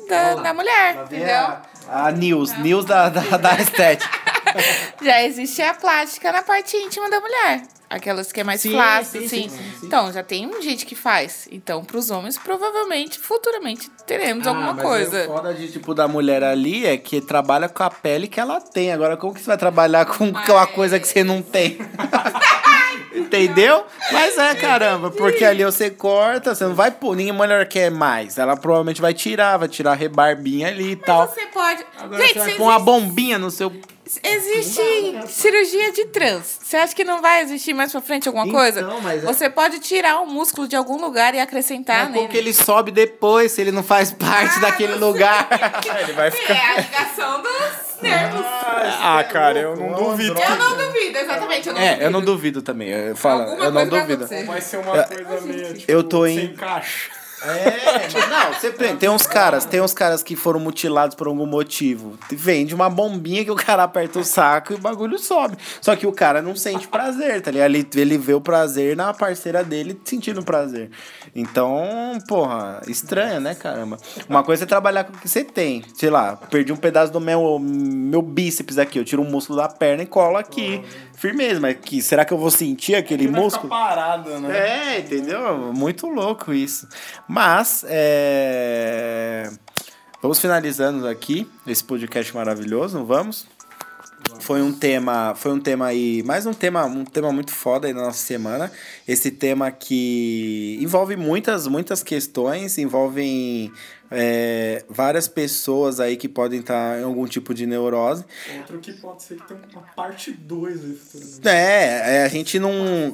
[0.07, 1.36] da, da mulher, entendeu?
[1.36, 4.25] A, a news, news da, da, da estética.
[5.01, 7.63] Já existe a plástica na parte íntima da mulher.
[7.96, 9.28] Aquelas que é mais Sim, flácida, assim.
[9.28, 9.86] sim, sim, sim.
[9.88, 11.48] Então, já tem um gente que faz.
[11.50, 15.24] Então, pros homens, provavelmente, futuramente, teremos alguma Ah, mas coisa.
[15.24, 18.60] O foda de, tipo, da mulher ali é que trabalha com a pele que ela
[18.60, 18.91] tem.
[18.91, 21.78] Agora, como que você vai trabalhar com uma coisa que você não tem?
[23.16, 23.86] Entendeu?
[24.11, 28.38] Mas é, caramba, porque ali você corta, você não vai pôr, ninguém mulher quer mais.
[28.38, 31.28] Ela provavelmente vai tirar, vai tirar a rebarbinha ali e tal.
[31.28, 31.86] Você pode.
[31.97, 33.72] Agora gente, você vai pôr uma existe, bombinha no seu.
[34.24, 34.82] existe
[35.28, 36.59] cirurgia de trans.
[36.63, 38.82] Você acha que não vai existir mais pra frente alguma Então, coisa?
[39.01, 42.28] mas é- Você pode tirar um músculo de algum lugar e acrescentar Mas como nele.
[42.32, 45.47] que ele sobe depois se ele não faz parte Ah, daquele lugar?
[46.01, 46.53] Ele vai ficar...
[46.53, 48.41] É a ligação dos nervos.
[49.01, 50.39] Ah, cara, eu não duvido.
[50.39, 51.68] Eu não duvido, exatamente.
[51.68, 52.32] Eu não É, eu não duvido.
[52.36, 52.89] duvido também.
[52.89, 54.28] Eu falo, Alguma eu não duvido.
[54.45, 57.10] Vai ser uma coisa meio, tipo, eu tô em- sem caixa.
[57.46, 61.46] É, não, você tem, tem uns caras, tem uns caras que foram mutilados por algum
[61.46, 62.18] motivo.
[62.32, 65.58] Vende uma bombinha que o cara aperta o saco e o bagulho sobe.
[65.82, 67.70] Só que o cara não sente prazer, tá ligado?
[67.70, 70.89] Ele, ele vê o prazer na parceira dele sentindo prazer.
[71.36, 73.98] Então, porra, estranha, né, caramba?
[74.28, 75.84] Uma coisa é trabalhar com o que você tem.
[75.93, 79.68] Sei lá, perdi um pedaço do meu, meu bíceps aqui, eu tiro um músculo da
[79.68, 80.84] perna e colo aqui.
[81.18, 83.70] Firmeza, mas que, será que eu vou sentir aquele músculo?
[83.70, 84.95] parado, né?
[84.95, 85.74] É, entendeu?
[85.74, 86.88] Muito louco isso.
[87.28, 89.49] Mas, é...
[90.22, 93.47] vamos finalizando aqui esse podcast maravilhoso, não vamos?
[94.39, 97.93] Foi um tema, foi um tema aí, mais um tema, um tema muito foda aí
[97.93, 98.72] na nossa semana.
[99.07, 103.72] Esse tema que envolve muitas, muitas questões, envolvem
[104.12, 108.24] é, várias pessoas aí que podem estar em algum tipo de neurose.
[108.58, 111.47] Outro que pode ser que tenha uma parte 2 aí futuramente.
[111.47, 112.72] É, é, a gente não.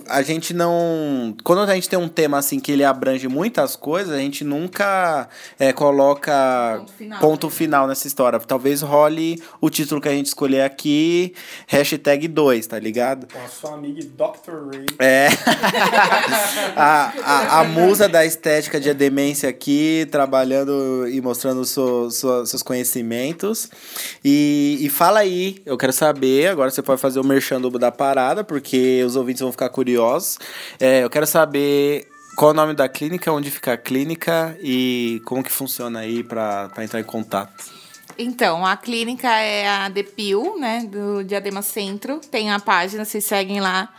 [0.08, 1.36] A gente não.
[1.44, 5.30] Quando a gente tem um tema assim que ele abrange muitas coisas, a gente nunca
[5.58, 7.20] é, coloca Ponto final.
[7.20, 8.40] ponto final nessa história.
[8.40, 11.34] Talvez role o título que a gente escolher aqui,
[11.68, 13.28] hashtag 2, tá ligado?
[13.32, 14.70] Com a sua amiga Dr.
[14.72, 14.86] Ray.
[15.00, 15.28] É.
[16.76, 22.64] a, a, a musa da estética de demência aqui, trabalhando e mostrando so, so- seus
[22.64, 23.70] conhecimentos.
[24.24, 28.44] E, e fala aí, eu quero saber, agora você pode fazer o merchan da parada,
[28.44, 30.38] porque os ouvintes vão ficar curiosos.
[30.80, 35.44] É, eu quero saber qual o nome da clínica, onde fica a clínica e como
[35.44, 37.82] que funciona aí pra entrar em contato.
[38.18, 42.20] Então, a clínica é a Depil, né, do Diadema Centro.
[42.20, 43.90] Tem a página, vocês seguem lá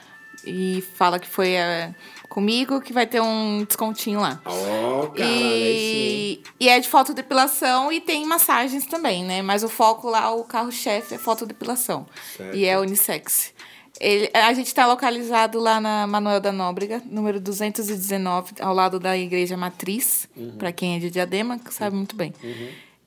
[0.44, 1.94] e fala que foi é,
[2.32, 4.40] comigo, que vai ter um descontinho lá.
[4.46, 9.42] Oh, e, e é de fotodepilação e tem massagens também, né?
[9.42, 12.06] Mas o foco lá, o carro-chefe é fotodepilação.
[12.54, 13.52] E é unissex.
[14.00, 19.16] Ele, a gente está localizado lá na Manuel da Nóbrega, número 219, ao lado da
[19.16, 20.26] Igreja Matriz,
[20.58, 22.32] para quem é de Diadema, que sabe muito bem.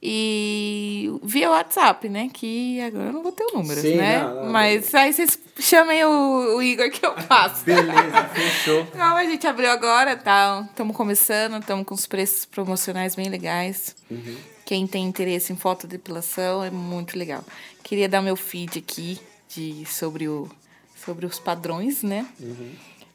[0.01, 2.29] E via WhatsApp, né?
[2.31, 4.21] Que agora eu não vou ter o número, Sim, né?
[4.21, 7.65] não, não, Mas aí vocês chamem o, o Igor que eu passo.
[7.65, 8.87] Beleza, fechou.
[8.93, 10.67] Não, a gente abriu agora, tá?
[10.69, 13.95] Estamos começando, estamos com os preços promocionais bem legais.
[14.65, 17.43] Quem tem interesse em fotodepilação é muito legal.
[17.81, 19.19] Queria dar meu feed aqui
[19.49, 20.49] de, sobre, o,
[21.03, 22.27] sobre os padrões, né?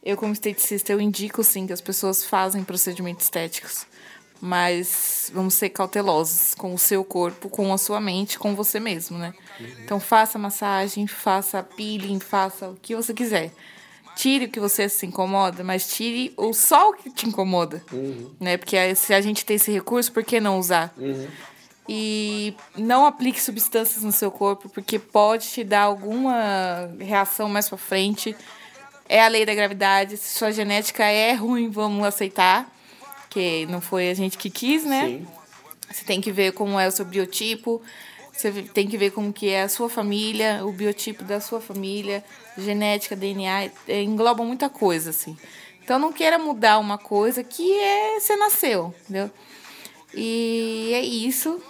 [0.02, 3.86] Eu, como esteticista, eu indico, sim, que as pessoas fazem procedimentos estéticos.
[4.40, 9.18] Mas vamos ser cautelosos com o seu corpo, com a sua mente, com você mesmo,
[9.18, 9.34] né?
[9.84, 13.52] Então faça massagem, faça peeling, faça o que você quiser.
[14.16, 17.82] Tire o que você se incomoda, mas tire o só o que te incomoda.
[18.40, 18.56] Né?
[18.56, 20.92] Porque aí, se a gente tem esse recurso, por que não usar?
[21.88, 27.78] E não aplique substâncias no seu corpo, porque pode te dar alguma reação mais pra
[27.78, 28.36] frente.
[29.08, 30.16] É a lei da gravidade.
[30.16, 32.70] Se sua genética é ruim, vamos aceitar.
[33.30, 35.06] Que não foi a gente que quis, né?
[35.06, 35.26] Sim.
[35.90, 37.80] Você tem que ver como é o seu biotipo,
[38.32, 42.24] você tem que ver como que é a sua família, o biotipo da sua família,
[42.56, 45.36] genética, DNA, é, engloba muita coisa, assim.
[45.82, 49.30] Então não queira mudar uma coisa que é você nasceu, entendeu?
[50.14, 51.60] E é isso.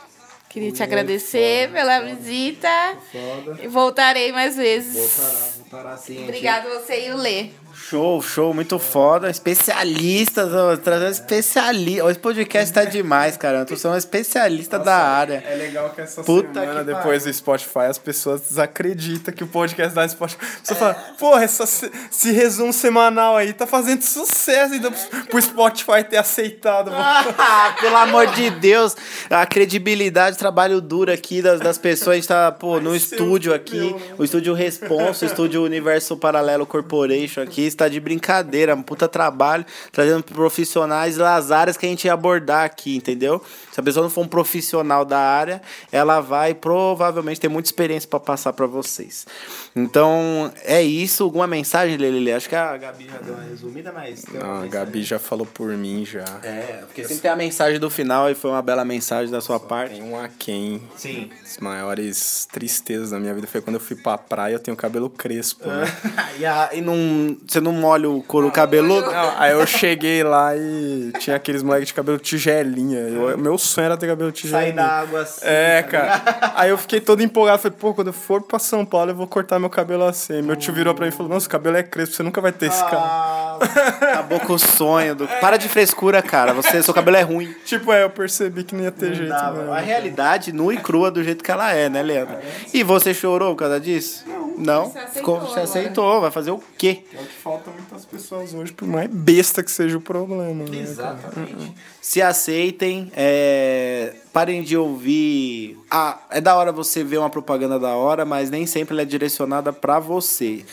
[0.51, 2.69] Queria te agradecer pela visita.
[3.11, 3.59] Foda.
[3.63, 4.95] E voltarei mais vezes.
[4.95, 6.15] Voltará, voltará sim.
[6.15, 6.25] gente.
[6.25, 7.51] Obrigada a você e o Lê.
[7.89, 9.31] Show, show, muito foda.
[9.31, 12.11] Especialistas, ó, trazendo especialista.
[12.11, 13.65] Esse podcast tá demais, cara.
[13.65, 15.43] Tu sou um especialista da área.
[15.49, 19.47] É legal que essa Puta semana, que depois do Spotify, as pessoas desacreditam que o
[19.47, 20.39] podcast da Spotify.
[20.63, 25.43] Você fala, porra, essa, se- esse resumo semanal aí tá fazendo sucesso ainda pro- pro
[25.43, 26.91] Spotify ter aceitado.
[26.95, 28.95] Ah, pelo amor de Deus,
[29.31, 32.13] a credibilidade, trabalho duro aqui das, das pessoas.
[32.13, 35.27] A gente tá, pô, no Vai ser estúdio o aqui, meu, o estúdio Responso, o
[35.27, 37.70] estúdio Universo Paralelo Corporation aqui.
[37.71, 42.65] Está de brincadeira, um puta trabalho, trazendo profissionais das áreas que a gente ia abordar
[42.65, 43.43] aqui, entendeu?
[43.73, 45.63] Se a pessoa não for um profissional da área,
[45.93, 49.27] ela vai provavelmente ter muita experiência para passar para vocês.
[49.75, 51.23] Então, é isso.
[51.25, 52.33] Alguma mensagem, Lelele?
[52.33, 54.25] Acho que a Gabi já deu uma resumida, mas.
[54.27, 54.71] Não, a mensagem.
[54.71, 56.25] Gabi já falou por mim já.
[56.43, 59.61] É, porque sempre tem a mensagem do final e foi uma bela mensagem da sua
[59.61, 59.95] parte.
[59.95, 60.83] Tem um aquém.
[60.97, 61.31] Sim.
[61.45, 65.09] As maiores tristezas da minha vida foi quando eu fui pra praia eu tenho cabelo
[65.09, 65.85] crespo, né?
[66.39, 69.11] e, a- e não, você não molha o couro cabeludo?
[69.11, 72.99] Não, aí eu cheguei lá e tinha aqueles moleques de cabelo tigelinha.
[73.01, 74.63] Eu- meu sonho era ter cabelo tigelinha.
[74.63, 75.41] Sair da água assim.
[75.45, 76.23] É, cara.
[76.55, 77.59] Aí eu fiquei todo empolgado.
[77.63, 80.43] Falei, pô, quando eu for pra São Paulo, eu vou cortar meu cabelo assim.
[80.43, 82.53] Meu tio virou pra mim e falou: Nossa, o cabelo é crespo, você nunca vai
[82.53, 83.03] ter esse cabelo.
[83.03, 83.59] Ah,
[84.01, 85.15] acabou com o sonho.
[85.15, 85.27] Do...
[85.41, 86.53] Para de frescura, cara.
[86.53, 87.55] Você, seu cabelo é ruim.
[87.65, 89.29] Tipo, é, eu percebi que não ia ter jeito.
[89.31, 89.73] Dá, mesmo.
[89.73, 92.37] a realidade nua e crua do jeito que ela é, né, Leandro?
[92.73, 94.25] E você chorou por causa disso?
[94.57, 96.21] Não, Você aceitou ficou, você aceitou.
[96.21, 97.03] Vai fazer o quê?
[97.13, 100.65] É o que falta muitas pessoas hoje, por mais besta que seja o problema.
[100.65, 100.81] Né?
[100.81, 101.75] Exatamente.
[102.01, 105.79] Se aceitem, é, parem de ouvir.
[105.91, 109.07] Ah, é da hora você ver uma propaganda da hora, mas nem sempre ela é
[109.07, 110.65] direcionada pra você.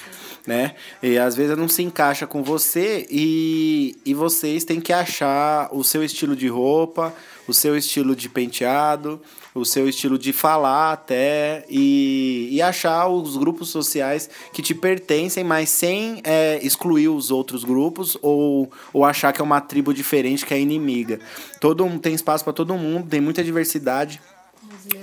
[0.48, 0.76] Né?
[1.04, 5.84] E às vezes não se encaixa com você e, e vocês têm que achar o
[5.84, 7.14] seu estilo de roupa,
[7.46, 9.22] o seu estilo de penteado,
[9.54, 15.44] o seu estilo de falar até e, e achar os grupos sociais que te pertencem,
[15.44, 20.46] mas sem é, excluir os outros grupos ou, ou achar que é uma tribo diferente
[20.46, 21.20] que é inimiga.
[21.60, 24.22] Todo tem espaço para todo mundo, tem muita diversidade.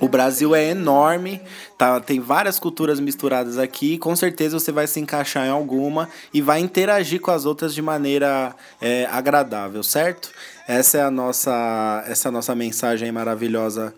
[0.01, 1.41] O Brasil é enorme,
[1.78, 2.01] tá?
[2.01, 3.99] tem várias culturas misturadas aqui.
[3.99, 7.82] Com certeza você vai se encaixar em alguma e vai interagir com as outras de
[7.82, 10.30] maneira é, agradável, certo?
[10.66, 13.95] Essa é a nossa, essa é a nossa mensagem maravilhosa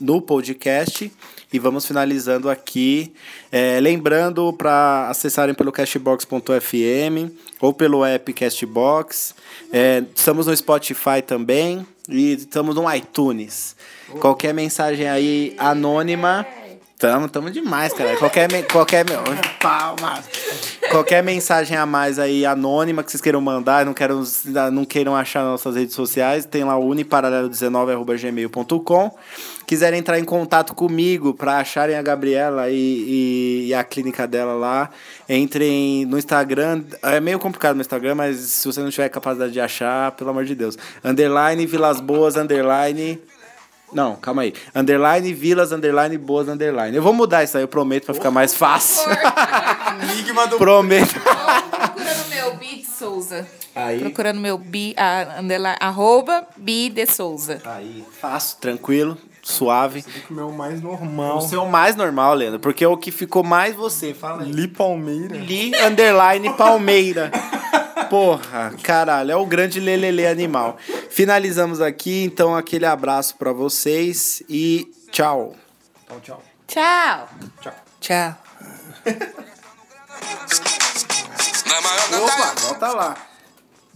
[0.00, 1.10] no podcast.
[1.52, 3.12] E vamos finalizando aqui.
[3.52, 7.30] É, lembrando para acessarem pelo cashbox.fm
[7.60, 9.34] ou pelo app Cashbox.
[9.72, 13.76] É, estamos no Spotify também e estamos no iTunes.
[14.20, 16.46] Qualquer mensagem aí anônima.
[17.04, 18.16] Tamo, tamo demais, cara.
[18.16, 19.04] Qualquer, me- qualquer,
[19.60, 20.24] palmas.
[20.90, 24.22] qualquer mensagem a mais aí anônima que vocês queiram mandar, não queiram,
[24.72, 29.10] não queiram achar nossas redes sociais, tem lá o uniparalelo19@gmail.com.
[29.66, 34.54] Quiserem entrar em contato comigo para acharem a Gabriela e, e, e a clínica dela
[34.54, 34.88] lá,
[35.28, 36.84] entrem no Instagram.
[37.02, 40.46] É meio complicado no Instagram, mas se você não tiver capacidade de achar, pelo amor
[40.46, 40.78] de Deus.
[41.04, 43.20] Underline Vilas Boas, underline
[43.94, 44.52] não, calma aí.
[44.74, 46.96] Underline, vilas, underline, boas, underline.
[46.96, 49.08] Eu vou mudar isso aí, eu prometo, pra ficar mais fácil.
[50.10, 51.14] Enigma do prometo.
[51.14, 53.46] Procurando meu Bi de Souza.
[53.74, 54.00] Aí.
[54.00, 57.62] Procurando meu Bi, a, underline, arroba Bi de Souza.
[57.64, 60.04] Aí, fácil, tranquilo, suave.
[60.28, 61.38] o meu mais normal.
[61.38, 64.12] O seu mais normal, Leandro, porque é o que ficou mais você.
[64.12, 64.50] Fala aí.
[64.50, 65.36] Li Palmeira.
[65.36, 67.30] Li, underline, Palmeira.
[68.10, 70.76] Porra, caralho, é o grande lelele animal.
[71.10, 75.54] Finalizamos aqui, então aquele abraço pra vocês e tchau.
[76.06, 76.20] Tchau,
[76.66, 77.28] Tchau.
[77.60, 77.74] tchau.
[78.00, 78.34] Tchau.
[81.82, 83.16] Maior Opa, volta lá.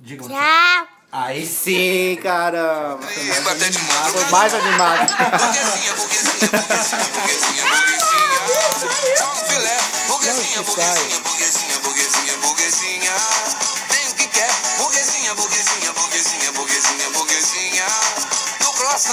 [0.06, 0.86] Tchau.
[1.10, 2.98] Aí sim, caramba.
[2.98, 4.12] Mão.
[4.12, 5.08] Foi mais animado.
[5.08, 9.16] Burguesinha, burguesinha, burguesinha, burguesinha, burguesinha.
[9.16, 9.76] Só um filé.
[10.08, 10.62] Burguesinha,
[11.80, 13.67] burguesinha, burguesinha
[16.08, 17.86] burguesinha, burguesinha, burguesinha.
[18.60, 19.08] No cross